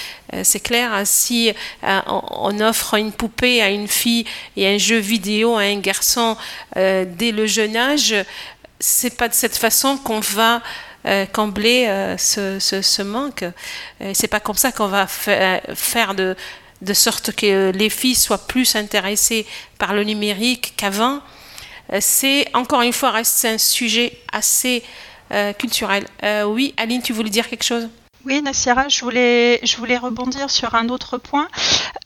[0.42, 1.03] c'est clair.
[1.05, 4.25] Si on offre une poupée à une fille
[4.57, 6.37] et un jeu vidéo à un garçon
[6.77, 8.14] dès le jeune âge,
[8.81, 10.61] c'est pas de cette façon qu'on va
[11.07, 13.42] euh, combler euh, ce, ce, manque.
[13.42, 16.35] Euh, c'est pas comme ça qu'on va fa faire de
[16.94, 19.44] sorte que les filles soient plus intéressées
[19.77, 21.20] par le numérique qu'avant.
[22.00, 24.83] C'est encore une fois reste un sujet assez
[25.59, 26.07] culturel.
[26.46, 27.88] oui, Aline, tu voulais dire quelque chose?
[28.27, 31.49] Oui, Nassira, je voulais, je voulais rebondir sur un autre point.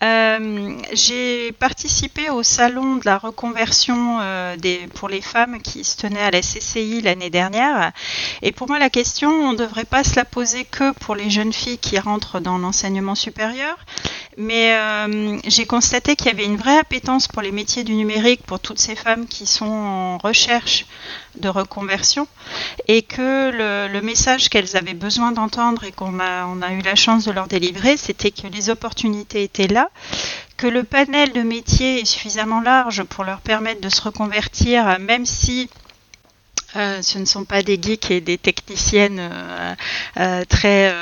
[0.02, 5.96] Euh, j'ai participé au salon de la reconversion euh, des, pour les femmes qui se
[5.96, 7.92] tenait à la CCI l'année dernière.
[8.42, 11.30] Et pour moi, la question, on ne devrait pas se la poser que pour les
[11.30, 13.76] jeunes filles qui rentrent dans l'enseignement supérieur.
[14.36, 18.42] Mais euh, j'ai constaté qu'il y avait une vraie appétence pour les métiers du numérique
[18.46, 20.86] pour toutes ces femmes qui sont en recherche
[21.40, 22.26] de reconversion
[22.86, 26.94] et que le, le message qu'elles avaient besoin d'entendre et qu'on on a eu la
[26.94, 29.90] chance de leur délivrer, c'était que les opportunités étaient là,
[30.56, 35.26] que le panel de métiers est suffisamment large pour leur permettre de se reconvertir, même
[35.26, 35.68] si
[36.76, 39.74] euh, ce ne sont pas des geeks et des techniciennes euh,
[40.18, 40.94] euh, très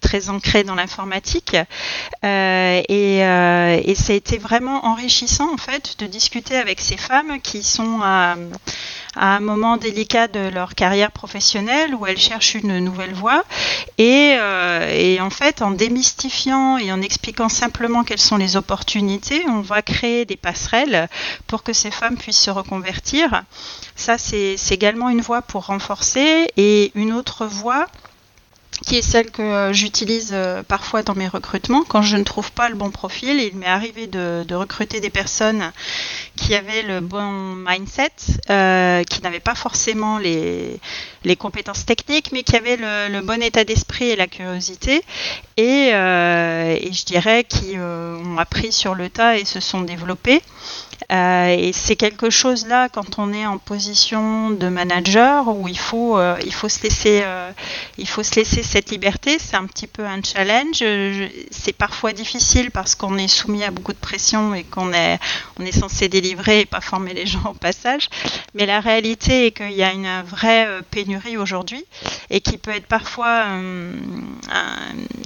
[0.00, 1.56] très ancrées dans l'informatique.
[2.22, 7.62] Et, et ça a été vraiment enrichissant en fait de discuter avec ces femmes qui
[7.62, 8.00] sont
[9.16, 13.44] à un moment délicat de leur carrière professionnelle où elles cherchent une nouvelle voie.
[13.98, 19.44] Et, euh, et, en fait, en démystifiant et en expliquant simplement quelles sont les opportunités,
[19.48, 21.08] on va créer des passerelles
[21.46, 23.42] pour que ces femmes puissent se reconvertir.
[23.96, 26.48] Ça, c'est également une voie pour renforcer.
[26.56, 27.86] Et une autre voie,
[28.86, 31.84] qui est celle que euh, j'utilise euh, parfois dans mes recrutements.
[31.84, 35.72] Quand je ne trouve pas le bon profil, il m'est arrivé de, recruter des personnes
[36.36, 38.10] qui avaient le bon mindset,
[38.50, 40.80] euh, qui n'avaient pas forcément les,
[41.38, 45.02] compétences techniques, mais qui avaient le, bon état d'esprit et la curiosité,
[45.56, 50.42] et, et je dirais qui ont appris sur le tas et se sont développés.
[51.12, 55.78] Euh, et c'est quelque chose là quand on est en position de manager où il
[55.78, 57.50] faut euh, il faut se laisser euh,
[57.98, 59.38] il faut se laisser cette liberté.
[59.38, 60.84] C'est un petit peu un challenge.
[61.50, 65.18] C'est parfois difficile parce qu'on est soumis à beaucoup de pression et qu'on est
[65.58, 68.08] on est censé délivrer et pas former les gens au passage.
[68.54, 71.84] Mais la réalité est qu'il y a une vraie pénurie aujourd'hui
[72.30, 73.46] et qui peut être parfois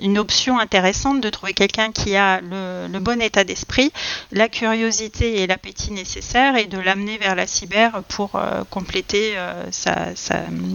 [0.02, 3.92] une option intéressante de trouver quelqu'un qui a le, le bon état d'esprit,
[4.32, 5.46] la curiosité et
[5.90, 9.64] nécessaire et de l'amener vers la cyber pour euh, compléter euh,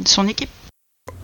[0.05, 0.49] son équipe.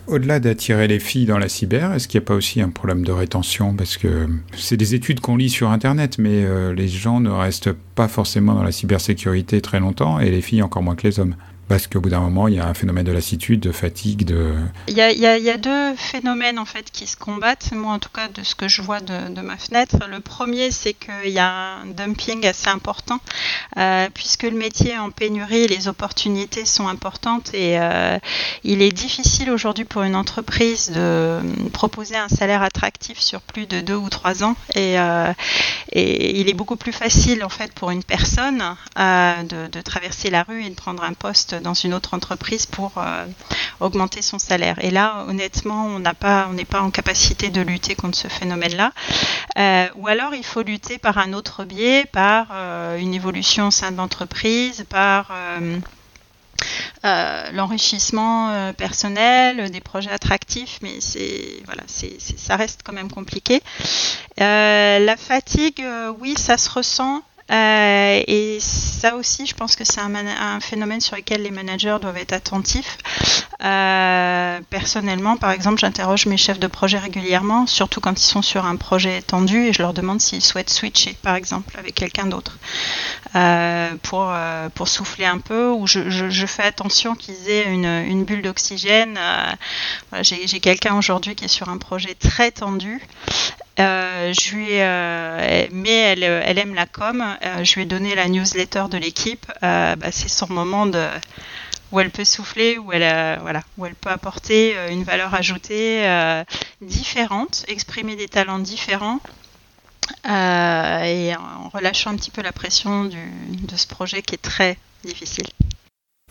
[0.06, 3.04] Au-delà d'attirer les filles dans la cyber, est-ce qu'il n'y a pas aussi un problème
[3.04, 3.74] de rétention?
[3.74, 7.72] Parce que c'est des études qu'on lit sur Internet, mais euh, les gens ne restent
[7.72, 11.34] pas forcément dans la cybersécurité très longtemps, et les filles encore moins que les hommes
[11.68, 14.54] parce qu'au bout d'un moment, il y a un phénomène de lassitude, de fatigue, de...
[14.86, 18.42] Il y, a, deux phénomènes en fait qui se combattent, moi en tout cas de
[18.42, 19.96] ce que je vois de, ma fenêtre.
[20.08, 23.18] Le premier, c'est qu'il y a un dumping assez important,
[23.78, 28.18] euh, puisque le métier est en pénurie, les opportunités sont importantes et euh,
[28.62, 31.40] il est difficile aujourd'hui pour une entreprise de
[31.72, 35.32] proposer un salaire attractif sur plus de deux ou trois ans et, euh,
[35.94, 38.62] il est beaucoup plus facile en fait pour une personne
[38.96, 43.26] de traverser la rue et de prendre un poste dans une autre entreprise pour euh,
[43.80, 44.76] augmenter son salaire.
[44.82, 48.28] Et là, honnêtement, on n'a pas, on n'est pas en capacité de lutter contre ce
[48.28, 48.92] phénomène-là.
[49.58, 53.70] Euh, ou alors, il faut lutter par un autre biais, par euh, une évolution au
[53.70, 55.32] sein de l'entreprise, par
[57.52, 63.62] l'enrichissement personnel, des projets attractifs, mais c'est voilà, c'est, ça reste quand même compliqué.
[64.38, 65.84] la fatigue,
[66.20, 67.22] oui, ça se ressent.
[67.50, 71.98] Euh, et ça aussi, je pense que c'est un, un, phénomène sur lequel les managers
[72.00, 72.98] doivent être attentifs.
[73.64, 78.66] Euh, personnellement, par exemple, j'interroge mes chefs de projet régulièrement, surtout quand ils sont sur
[78.66, 82.58] un projet tendu, et je leur demande s'ils souhaitent switcher, par exemple, avec quelqu'un d'autre,
[83.34, 88.24] euh, pour, euh, pour souffler un peu, ou je, je, fais attention qu'ils aient une,
[88.24, 89.18] bulle d'oxygène.
[90.20, 93.00] J'ai quelqu'un aujourd'hui qui est sur un projet très tendu.
[93.78, 97.24] Je lui, euh, mais elle, aime la com.
[97.62, 99.46] Je lui ai donné la newsletter de l'équipe.
[99.62, 101.06] Bah, c'est son moment de,
[101.92, 106.04] où elle peut souffler, où elle, euh, voilà, où elle peut apporter une valeur ajoutée
[106.80, 109.20] différente, exprimer des talents différents.
[110.24, 115.46] et en relâchant un petit peu la pression de ce projet qui est très difficile.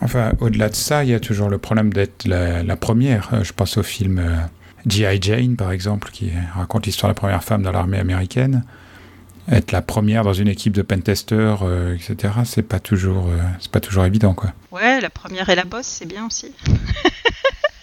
[0.01, 3.43] Enfin, au-delà de ça, il y a toujours le problème d'être la, la, première.
[3.43, 4.21] Je pense au film
[4.85, 5.19] G.I.
[5.21, 8.63] Jane, par exemple, qui raconte l'histoire de la première femme dans l'armée américaine.
[9.51, 13.71] Être la première dans une équipe de pentesters, euh, etc., c'est pas toujours, euh, c'est
[13.71, 14.53] pas toujours évident, quoi.
[14.71, 16.51] Ouais, la première et la bosse, c'est bien aussi.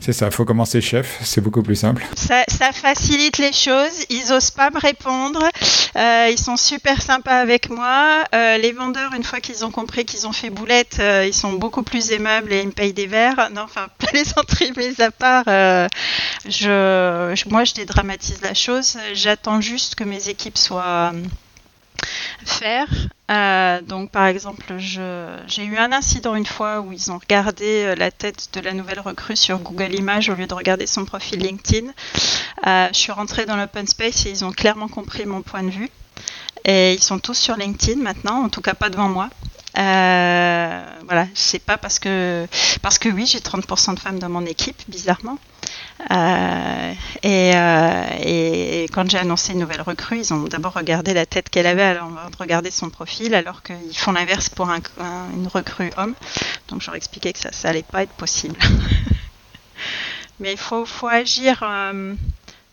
[0.00, 2.06] C'est ça, faut commencer chef, c'est beaucoup plus simple.
[2.16, 5.42] Ça, facilite les choses, ils osent pas me répondre,
[5.96, 8.24] euh, ils sont super sympas avec moi.
[8.34, 11.52] Euh, les vendeurs, une fois qu'ils ont compris qu'ils ont fait boulette, euh, ils sont
[11.52, 13.50] beaucoup plus aimables et ils me payent des verres.
[13.54, 14.24] Non, enfin, les
[14.76, 15.88] mis à part, moi
[17.64, 21.12] je dédramatise la chose, j'attends juste que mes équipes soient
[22.44, 22.88] faire.
[23.30, 27.94] Euh, donc, par exemple, j'ai eu un incident une fois où ils ont regardé euh,
[27.96, 31.40] la tête de la nouvelle recrue sur Google Images au lieu de regarder son profil
[31.40, 31.88] LinkedIn.
[32.66, 35.70] Euh, je suis rentrée dans l'open space et ils ont clairement compris mon point de
[35.70, 35.90] vue.
[36.64, 39.28] Et ils sont tous sur LinkedIn maintenant, en tout cas pas devant moi.
[39.74, 42.46] Voilà, c'est pas parce que
[42.82, 45.38] parce que oui, j'ai 30% de femmes dans mon équipe, bizarrement.
[46.10, 51.26] Euh, et, euh, et, quand j'ai annoncé une nouvelle recrue, ils ont d'abord regardé la
[51.26, 54.80] tête qu'elle avait avant de regarder son profil, alors qu'ils font l'inverse pour un,
[55.34, 56.14] une recrue homme.
[56.68, 58.56] Donc je leur expliquais que ça, ça allait pas être possible.
[60.40, 61.62] Mais il faut, faut agir.
[61.62, 62.14] Euh,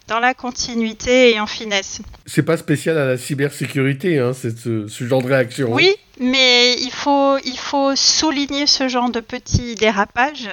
[0.08, 2.02] dans la continuité et en finesse.
[2.26, 5.68] C'est pas spécial à la cybersécurité, hein, ce, ce, genre de réaction.
[5.68, 5.76] Hein.
[5.76, 10.50] Oui, mais il faut, il faut souligner ce genre de petits dérapages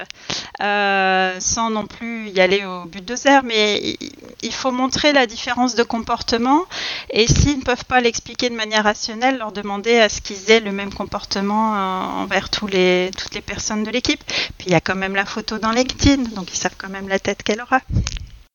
[0.61, 3.97] euh, sans non plus y aller au but de zère, mais
[4.41, 6.63] il faut montrer la différence de comportement
[7.09, 10.59] et s'ils ne peuvent pas l'expliquer de manière rationnelle, leur demander à ce qu'ils aient
[10.61, 14.23] le même comportement euh, envers tous les, toutes les personnes de l'équipe.
[14.57, 17.09] Puis il y a quand même la photo dans LinkedIn, donc ils savent quand même
[17.09, 17.81] la tête qu'elle aura.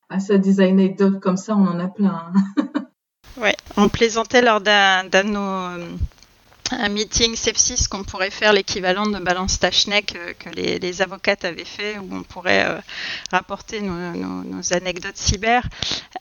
[0.09, 2.31] Ah, ça, des anecdotes comme ça, on en a plein.
[2.33, 2.87] Hein.
[3.41, 5.89] ouais, on plaisantait lors d'un de nos euh,
[6.73, 11.65] un meeting sepsis qu'on pourrait faire l'équivalent de balance Tachnek euh, que les, avocates avaient
[11.65, 12.79] fait, où on pourrait euh,
[13.31, 15.63] rapporter nos, anecdotes cyber.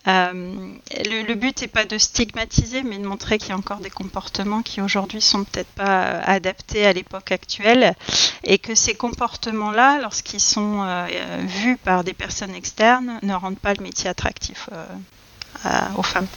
[0.06, 4.62] le, but n'est pas de stigmatiser, mais de montrer qu'il y a encore des comportements
[4.62, 7.96] qui aujourd'hui sont peut-être pas adaptés à l'époque actuelle,
[8.44, 11.06] et que ces comportements-là, lorsqu'ils sont
[11.42, 14.70] vus par des personnes externes, ne rendent pas le métier attractif
[15.98, 16.28] aux femmes.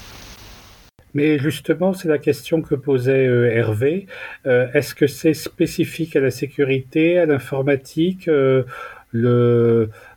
[1.18, 4.06] Mais justement, c'est la question que posait euh, Hervé.
[4.46, 8.62] Euh, est-ce que c'est spécifique à la sécurité, à l'informatique euh,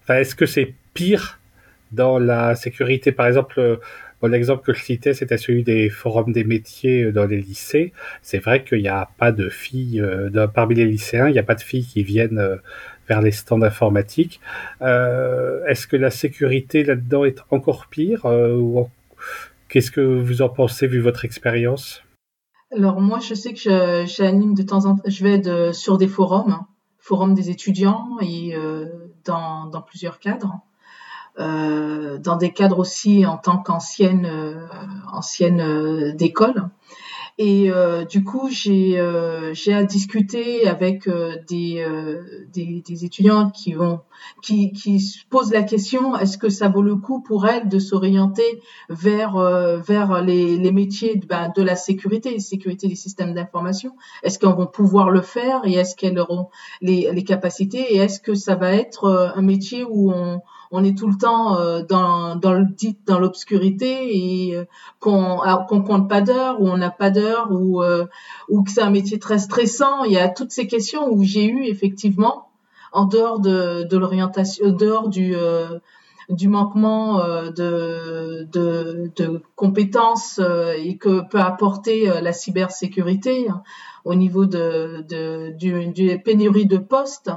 [0.03, 1.39] enfin, Est-ce que c'est pire
[1.91, 3.11] dans la sécurité?
[3.11, 3.79] Par exemple,
[4.21, 7.93] l'exemple que je citais, c'était celui des forums des métiers dans les lycées.
[8.21, 10.03] C'est vrai qu'il n'y a pas de filles,
[10.53, 12.59] parmi les lycéens, il n'y a pas de filles qui viennent
[13.09, 14.39] vers les stands informatiques.
[14.81, 18.87] Est-ce que la sécurité là-dedans est encore pire ou
[19.71, 22.03] Qu'est-ce que vous en pensez vu votre expérience?
[22.75, 26.59] Alors moi, je sais que j'anime de temps en temps, je vais sur des forums,
[26.99, 28.85] forums des étudiants et euh,
[29.23, 30.59] dans, plusieurs cadres.
[31.39, 34.29] Euh, dans des cadres aussi en tant qu'ancienne
[35.13, 36.67] ancienne euh, d'école.
[37.43, 41.83] Et euh, du coup, j'ai euh, j'ai à discuter avec euh, des,
[42.53, 44.01] des, des étudiants qui vont
[44.43, 47.79] qui qui se posent la question est-ce que ça vaut le coup pour elles de
[47.79, 49.33] s'orienter vers
[49.81, 53.95] vers les, les métiers de, ben, de la sécurité, sécurité des systèmes d'information?
[54.21, 56.49] Est-ce qu'elles vont pouvoir le faire et est-ce qu'elles auront
[56.79, 57.95] les, les capacités?
[57.95, 61.57] Et est-ce que ça va être un métier où on on est tout le temps
[61.57, 64.65] euh, dans, dans l'obscurité et euh,
[64.99, 68.05] qu'on qu'on compte pas d'heures ou on n'a pas d'heures ou euh,
[68.49, 70.05] ou que c'est un métier très stressant.
[70.05, 72.47] Il y a toutes ces questions où j'ai eu effectivement
[72.93, 75.35] en dehors de, de l'orientation, en dehors du
[76.29, 80.39] du manquement de, de, compétences
[80.77, 83.63] et que peut apporter la cybersécurité hein,
[84.05, 87.31] au niveau de, de, pénurie de postes.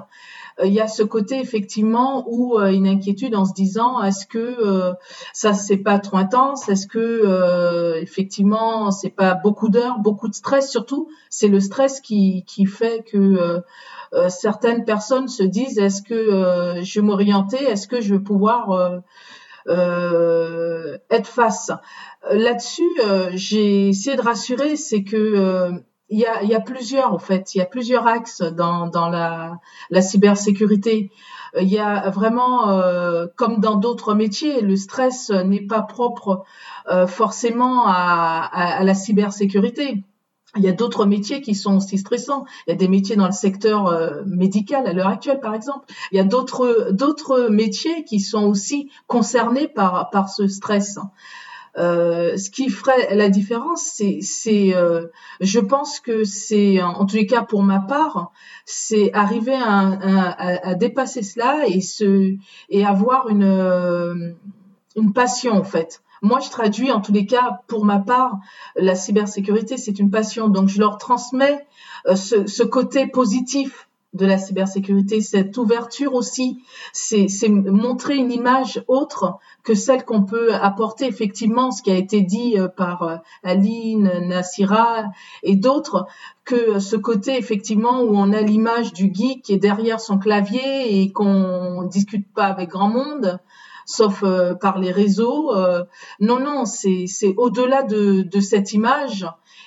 [0.61, 4.27] Euh, il y a ce côté effectivement où euh, une inquiétude en se disant est-ce
[4.27, 4.93] que euh,
[5.33, 6.69] ça c'est pas trop intense?
[6.69, 10.71] Est-ce que effectivement c'est pas beaucoup d'heures, beaucoup de stress?
[10.71, 13.63] Surtout, c'est le stress qui, qui fait que
[14.29, 17.63] certaines personnes se disent est-ce que je vais m'orienter?
[17.65, 19.01] Est-ce que je vais pouvoir
[19.67, 21.71] être face?
[22.31, 23.01] Là-dessus,
[23.33, 27.55] j'ai essayé de rassurer, c'est que il y a, il y a plusieurs, en fait,
[27.55, 29.59] il y a plusieurs axes dans, dans la,
[29.91, 31.11] la cybersécurité.
[31.59, 36.45] Il y a vraiment, euh, comme dans d'autres métiers, le stress n'est pas propre
[36.91, 40.05] euh, forcément à, à, la cybersécurité.
[40.57, 42.45] Il y a d'autres métiers qui sont aussi stressants.
[42.67, 45.87] Il y a des métiers dans le secteur euh, médical à l'heure actuelle, par exemple.
[46.13, 50.99] Il y a d'autres d'autres métiers qui sont aussi concernés par par ce stress.
[51.77, 55.07] Euh, ce qui ferait la différence, c'est, euh,
[55.41, 58.31] je pense que c'est, en tous les cas pour ma part,
[58.65, 62.37] c'est arriver à, à, à, dépasser cela et se
[62.69, 64.33] et avoir une euh,
[64.95, 66.03] une passion en fait.
[66.23, 68.39] Moi, je traduis en tous les cas, pour ma part,
[68.77, 70.49] la cybersécurité, c'est une passion.
[70.49, 71.67] Donc, je leur transmets
[72.15, 76.63] ce, ce côté positif de la cybersécurité, cette ouverture aussi,
[76.93, 82.21] c'est montrer une image autre que celle qu'on peut apporter effectivement, ce qui a été
[82.21, 85.05] dit euh, par euh, Aline, Nassira
[85.43, 86.07] et d'autres,
[86.45, 91.01] que ce côté effectivement où on a l'image du geek qui est derrière son clavier
[91.01, 93.41] et qu'on discute pas avec grand monde,
[93.87, 94.25] sauf
[94.61, 95.53] par les réseaux.
[96.21, 99.27] non, non, c'est au-delà de, de cette image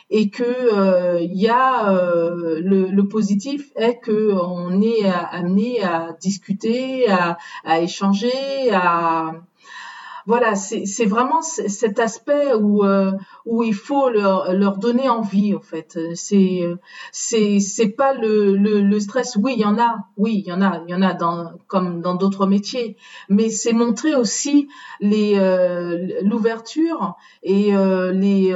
[0.09, 7.09] et que il y a le, le, positif est que on est amené à discuter,
[7.09, 9.33] à, à échanger, à
[10.27, 13.13] voilà, c'est vraiment cet aspect où euh,
[13.63, 15.97] il faut leur, donner envie en fait.
[16.15, 16.63] C'est
[17.13, 19.37] c'est pas le, le, stress.
[19.41, 19.99] Oui, il y en a.
[20.17, 20.83] Oui, il y en a.
[20.85, 22.97] Il y en a dans comme dans d'autres métiers.
[23.29, 24.67] Mais c'est montrer aussi
[25.01, 28.51] euh, l'ouverture et euh, les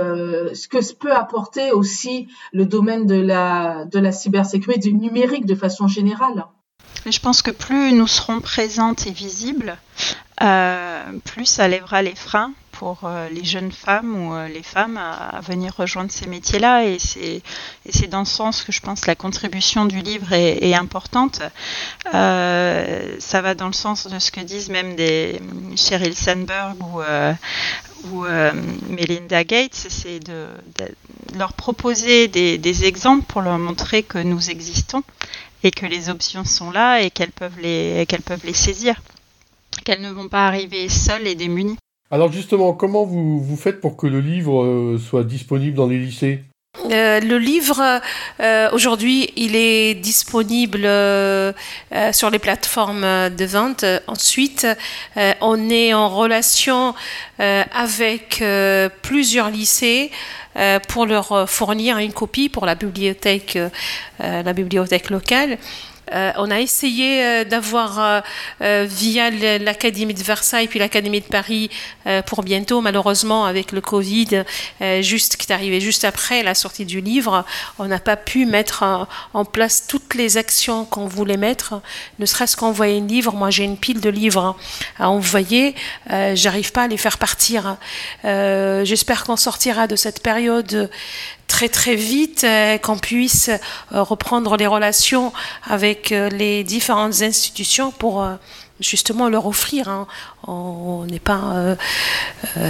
[0.53, 5.55] ce que peut apporter aussi le domaine de la de la cybersécurité du numérique de
[5.55, 6.47] façon générale.
[7.05, 9.77] Je pense que plus nous serons présentes et visibles,
[11.25, 15.39] plus ça lèvera les freins pour euh, les jeunes femmes ou euh, les femmes à,
[15.41, 16.85] venir rejoindre ces métiers-là.
[16.85, 21.41] Et c'est dans ce sens que je pense que la contribution du livre est, importante.
[22.11, 25.39] ça va dans le sens de ce que disent même des
[25.75, 26.75] Sheryl Sandberg
[28.05, 28.23] ou,
[28.89, 30.47] Melinda Gates, c'est de,
[31.37, 35.03] leur proposer des, exemples pour leur montrer que nous existons
[35.63, 38.95] et que les options sont là et qu'elles peuvent les saisir,
[39.83, 41.77] qu'elles ne vont pas arriver seules et démunies.
[42.09, 45.97] Alors justement, comment vous, vous faites pour que le livre euh, soit disponible dans les
[45.97, 46.43] lycées?
[46.89, 48.01] Euh, le livre,
[48.39, 50.87] euh, aujourd'hui, il est disponible
[52.11, 53.85] sur les plateformes de vente.
[54.07, 54.65] Ensuite,
[55.41, 56.95] on est en relation
[57.37, 58.43] avec
[59.01, 60.11] plusieurs lycées
[60.57, 63.69] euh, pour leur fournir une copie pour la bibliothèque, euh,
[64.19, 65.57] la bibliothèque locale.
[66.13, 68.23] Euh, on a essayé euh, d'avoir
[68.61, 71.69] euh, via l'Académie de Versailles puis l'Académie de Paris
[72.25, 72.81] pour bientôt.
[72.81, 74.43] Malheureusement, avec le Covid,
[75.01, 77.45] juste qui est arrivé juste après la sortie du livre,
[77.79, 78.83] on n'a pas pu mettre
[79.33, 81.81] en, place toutes les actions qu'on voulait mettre.
[82.19, 83.33] Ne serait-ce qu'envoyer un livre.
[83.33, 84.55] Moi, j'ai une pile de livres
[84.99, 85.75] à envoyer.
[86.09, 87.77] J'arrive pas à les faire partir.
[88.23, 90.89] J'espère qu'on sortira de cette période
[91.47, 95.31] très très vite, euh, qu'on puisse euh, reprendre les relations
[95.63, 98.27] avec euh, les différentes institutions pour
[98.79, 99.87] justement leur offrir.
[99.87, 100.07] Hein.
[100.47, 101.75] On n'est pas.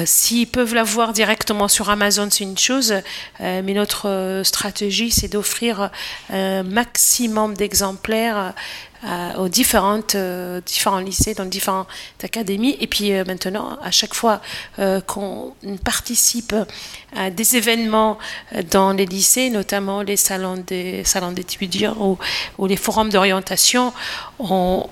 [0.03, 2.95] S'ils peuvent l'avoir directement sur Amazon, c'est une chose,
[3.39, 5.89] mais notre stratégie, c'est d'offrir
[6.29, 8.53] un maximum d'exemplaires
[9.03, 11.87] euh, aux différentes, euh, différents lycées, dans différentes
[12.23, 12.77] académies.
[12.79, 14.41] Et puis euh, maintenant, à chaque fois
[15.07, 16.55] qu'on participe
[17.15, 18.17] à des événements
[18.69, 22.17] dans les lycées, notamment les salons des salons d'étudiants ou,
[22.57, 23.93] ou, les forums d'orientation,
[24.39, 24.87] on,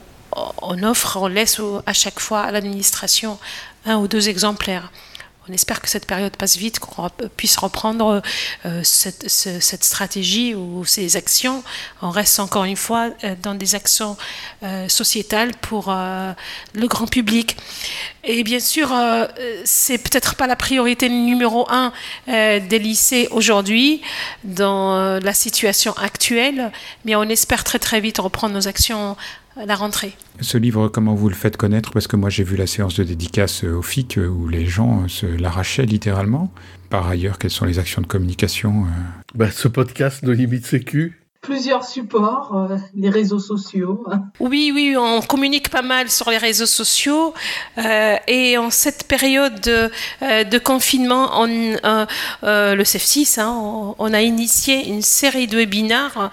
[0.62, 3.38] on offre, on laisse à chaque fois à l'administration
[3.86, 4.92] un ou deux exemplaires.
[5.48, 8.22] On espère que cette période passe vite, qu'on puisse reprendre
[8.66, 11.64] euh, cette, stratégie ou ces actions.
[12.02, 14.18] On reste encore une fois euh, dans des actions
[14.64, 17.58] euh, sociétales pour le grand public.
[18.24, 18.94] Et bien sûr,
[19.64, 21.94] c'est peut-être pas la priorité numéro un
[22.28, 24.02] des lycées aujourd'hui
[24.44, 26.72] dans la situation actuelle,
[27.06, 29.16] mais on espère très très vite reprendre nos actions
[29.66, 30.14] la rentrée.
[30.42, 31.92] Ce livre, comment vous le faites connaître?
[31.92, 35.04] Parce que moi j'ai vu la séance de dédicace au FIC euh, où les gens
[35.04, 36.52] euh, se l'arrachaient littéralement.
[36.90, 38.90] Par ailleurs, quelles sont les actions de communication euh?
[39.36, 44.04] bah, Ce podcast de Limite Sécu, plusieurs supports, les réseaux sociaux.
[44.40, 47.34] Oui, oui, on communique pas mal sur les réseaux sociaux
[48.28, 55.48] et en cette période de, confinement, on, le CEF6, hein, on, a initié une série
[55.48, 56.30] de webinaires,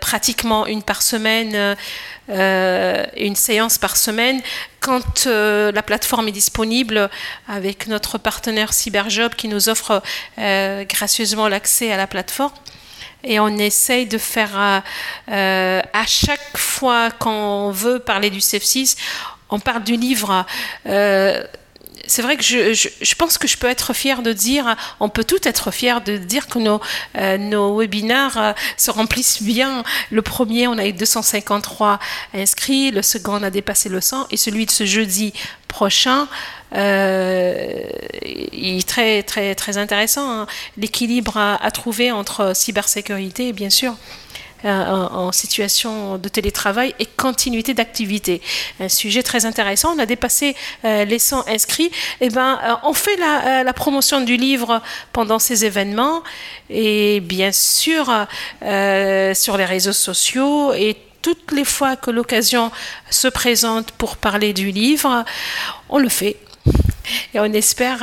[0.00, 1.76] pratiquement une par semaine
[2.30, 4.40] euh, une séance par semaine
[4.78, 7.10] quand euh, la plateforme est disponible
[7.48, 10.00] avec notre partenaire Cyberjob qui nous offre
[10.38, 12.52] euh, gracieusement l'accès à la plateforme.
[13.24, 14.82] Et on essaye de faire
[15.28, 18.96] à chaque fois qu'on veut parler du CF6,
[19.50, 20.44] on parle du livre
[22.06, 25.46] c'est vrai que je, pense que je peux être fière de dire, on peut tout
[25.46, 26.80] être fier de dire que nos,
[27.16, 29.82] euh, nos webinaires euh, se remplissent bien.
[30.10, 31.98] Le premier, on a eu 253
[32.34, 35.32] inscrits, le second, on a dépassé le 100, et celui de ce jeudi
[35.68, 36.28] prochain,
[36.74, 37.82] euh,
[38.22, 40.30] il est très, très, très intéressant.
[40.30, 40.46] Hein.
[40.76, 43.94] L'équilibre à, à, trouver entre cybersécurité, bien sûr,
[44.64, 48.40] en, situation de télétravail et continuité d'activité.
[48.80, 49.94] Un sujet très intéressant.
[49.94, 50.54] On a dépassé
[50.84, 51.90] euh, les 100 inscrits.
[52.20, 54.82] Et eh ben, euh, on fait la, promotion du livre
[55.12, 56.22] pendant ces événements
[56.68, 58.04] et bien sûr
[58.60, 62.70] sur les réseaux sociaux et toutes les fois que l'occasion
[63.08, 65.24] se présente pour parler du livre,
[65.88, 66.36] on le fait.
[67.32, 68.02] Et on espère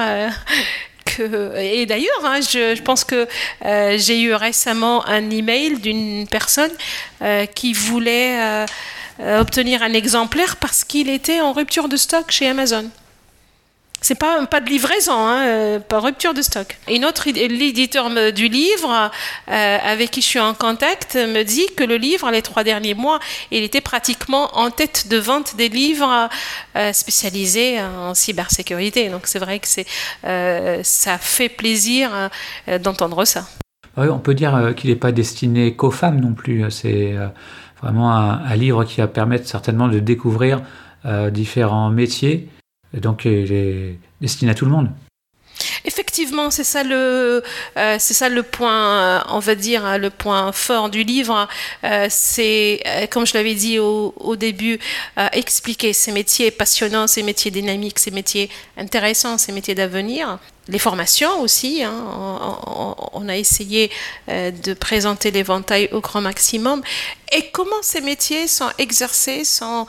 [1.19, 3.27] et d'ailleurs, hein, je, pense que
[3.65, 6.71] euh, j'ai eu récemment un email d'une personne
[7.21, 8.65] euh, qui voulait
[9.19, 12.89] obtenir un exemplaire parce qu'il était en rupture de stock chez Amazon.
[14.01, 16.77] C'est pas pas de livraison, hein, euh, pas rupture de stock.
[16.87, 19.11] Et notre l'éditeur du livre,
[19.49, 22.93] euh, avec qui je suis en contact, me dit que le livre, les trois derniers
[22.93, 23.19] mois,
[23.51, 26.29] il était pratiquement en tête de vente des livres
[26.75, 29.09] euh, spécialisés en cybersécurité.
[29.09, 29.85] Donc c'est vrai que c'est
[30.83, 32.29] ça fait plaisir
[32.81, 33.47] d'entendre ça.
[33.97, 36.69] Oui, on peut dire qu'il n'est pas destiné qu'aux femmes non plus.
[36.71, 37.15] C'est
[37.81, 40.61] vraiment un, un, livre qui va permettre certainement de découvrir
[41.31, 42.49] différents métiers
[42.95, 44.89] et donc, il est destiné à tout le monde.
[45.85, 47.43] Effectivement, c'est ça le,
[47.77, 51.47] euh, c'est ça le point, euh, on va dire hein, le point fort du livre.
[51.83, 52.81] Euh, c'est,
[53.11, 54.79] comme je l'avais dit au, au début,
[55.33, 60.39] expliquer ces métiers passionnants, ces métiers dynamiques, ces métiers intéressants, ces métiers d'avenir.
[60.67, 61.83] Les formations aussi.
[61.83, 61.93] Hein,
[62.67, 63.89] on, on, a essayé
[64.27, 66.81] de présenter l'éventail au grand maximum.
[67.35, 69.87] Et comment ces métiers sont exercés sont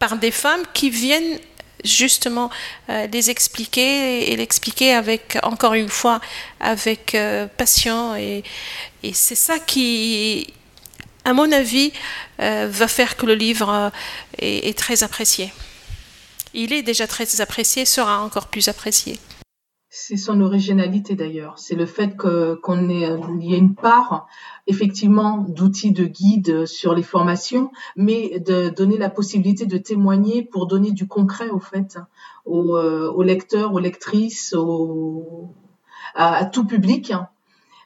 [0.00, 1.38] par des femmes qui viennent
[1.84, 2.50] justement
[2.88, 6.20] euh, les expliquer et, l'expliquer avec, encore une fois,
[6.60, 8.14] avec euh, passion.
[8.16, 8.42] Et,
[9.12, 10.46] c'est ça qui,
[11.24, 11.92] à mon avis,
[12.40, 13.90] euh, va faire que le livre
[14.38, 15.52] est, très apprécié.
[16.54, 19.18] Il est déjà très apprécié, sera encore plus apprécié.
[19.94, 21.58] C'est son originalité d'ailleurs.
[21.58, 23.06] C'est le fait qu'on ait,
[23.40, 24.26] il y ait une part
[24.66, 30.66] effectivement d'outils de guide sur les formations, mais de donner la possibilité de témoigner pour
[30.66, 31.98] donner du concret au fait
[32.46, 34.56] aux, euh, lecteurs, aux lectrices,
[36.14, 37.12] à, tout public.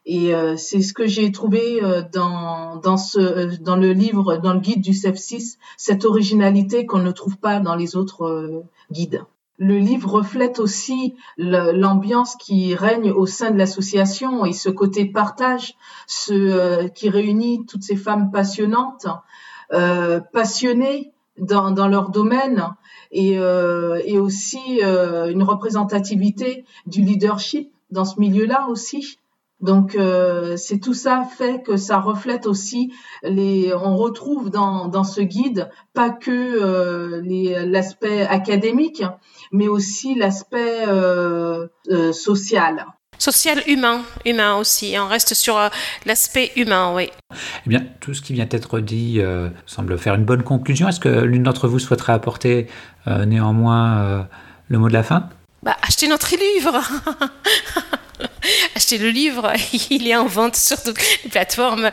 [0.05, 4.95] Et euh, c'est ce que j'ai trouvé euh, dans, le livre, dans le guide du
[4.95, 9.25] sepsis, cette originalité qu'on ne trouve pas dans les autres guides.
[9.59, 15.75] Le livre reflète aussi l'ambiance qui règne au sein de l'association et ce côté partage,
[16.07, 19.07] ce euh, qui réunit toutes ces femmes passionnantes,
[19.73, 22.69] euh, passionnées dans, dans, leur domaine
[23.13, 29.19] et, euh, et aussi une représentativité du leadership dans ce milieu-là aussi.
[29.67, 32.93] Donc euh, c'est tout ça fait que ça reflète aussi
[33.23, 37.21] les on retrouve dans, dans ce guide pas que euh,
[37.67, 39.03] l'aspect académique
[39.53, 42.87] mais aussi l'aspect euh, euh, social.
[43.19, 44.95] Social humain, humain aussi.
[44.99, 45.69] On reste sur euh,
[46.05, 47.09] l'aspect humain, oui.
[47.33, 49.21] Eh bien, tout ce qui vient d'être dit
[49.65, 50.89] semble faire une bonne conclusion.
[50.89, 52.67] Est-ce que l'une d'entre vous souhaiterait apporter
[53.07, 54.27] néanmoins
[54.69, 55.31] le mot de la fin?
[55.63, 56.81] Bah, Achetez notre livre
[58.93, 59.53] Le livre,
[59.91, 61.91] il est en vente sur toutes les plateformes.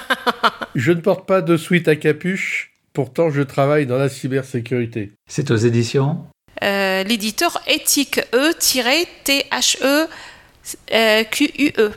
[0.76, 5.10] je ne porte pas de suite à capuche, pourtant je travaille dans la cybersécurité.
[5.28, 6.24] C'est aux éditions?
[6.62, 10.10] Euh, L'éditeur éthique, E-T-H-E-Q-U-E.
[11.78, 11.92] E.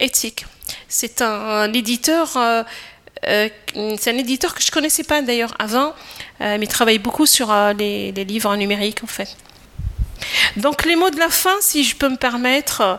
[0.00, 0.46] Éthique.
[0.88, 2.36] C'est un, éditeur.
[2.36, 2.64] Euh,
[3.26, 3.48] euh,
[3.96, 5.94] c'est un éditeur que je connaissais pas d'ailleurs avant,
[6.40, 9.36] mais il travaille beaucoup sur les, les livres numériques en fait.
[10.56, 12.98] Donc les mots de la fin, si je peux me permettre,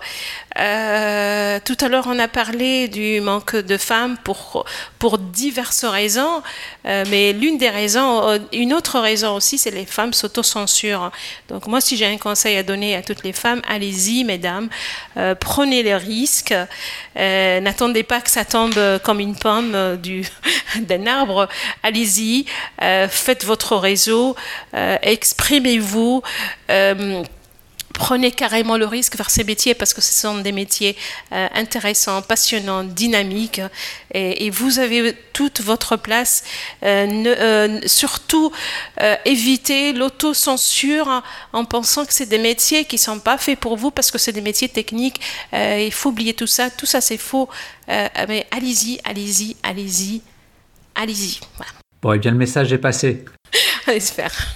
[0.59, 4.65] euh, tout à l'heure on a parlé du manque de femmes pour,
[4.97, 6.41] pour diverses raisons,
[6.85, 11.11] euh, mais l'une des raisons, euh, une autre raison aussi, c'est les femmes s'autocensurent.
[11.47, 14.69] Donc moi si j'ai un conseil à donner à toutes les femmes, allez-y mesdames,
[15.39, 16.53] prenez les risques,
[17.15, 20.25] n'attendez pas que ça tombe comme une pomme du,
[20.81, 21.47] d'un arbre,
[21.83, 22.45] allez-y,
[22.79, 24.35] faites votre réseau,
[24.73, 26.21] exprimez-vous
[27.93, 30.95] prenez carrément le risque vers ces métiers parce que ce sont des métiers
[31.31, 33.61] euh, intéressants, passionnants, dynamiques
[34.13, 36.43] et, vous avez toute votre place.
[36.83, 38.51] Euh, euh, surtout,
[39.25, 41.23] évitez l'autocensure
[41.53, 44.17] en pensant que c'est des métiers qui ne sont pas faits pour vous parce que
[44.17, 45.21] c'est des métiers techniques.
[45.53, 46.69] il faut oublier tout ça.
[46.71, 47.49] Tout ça, c'est faux.
[47.87, 50.21] mais allez-y, allez-y, allez-y,
[50.95, 51.39] allez-y.
[52.01, 53.25] Bon, et eh bien, le message est passé.
[53.87, 54.55] J'espère.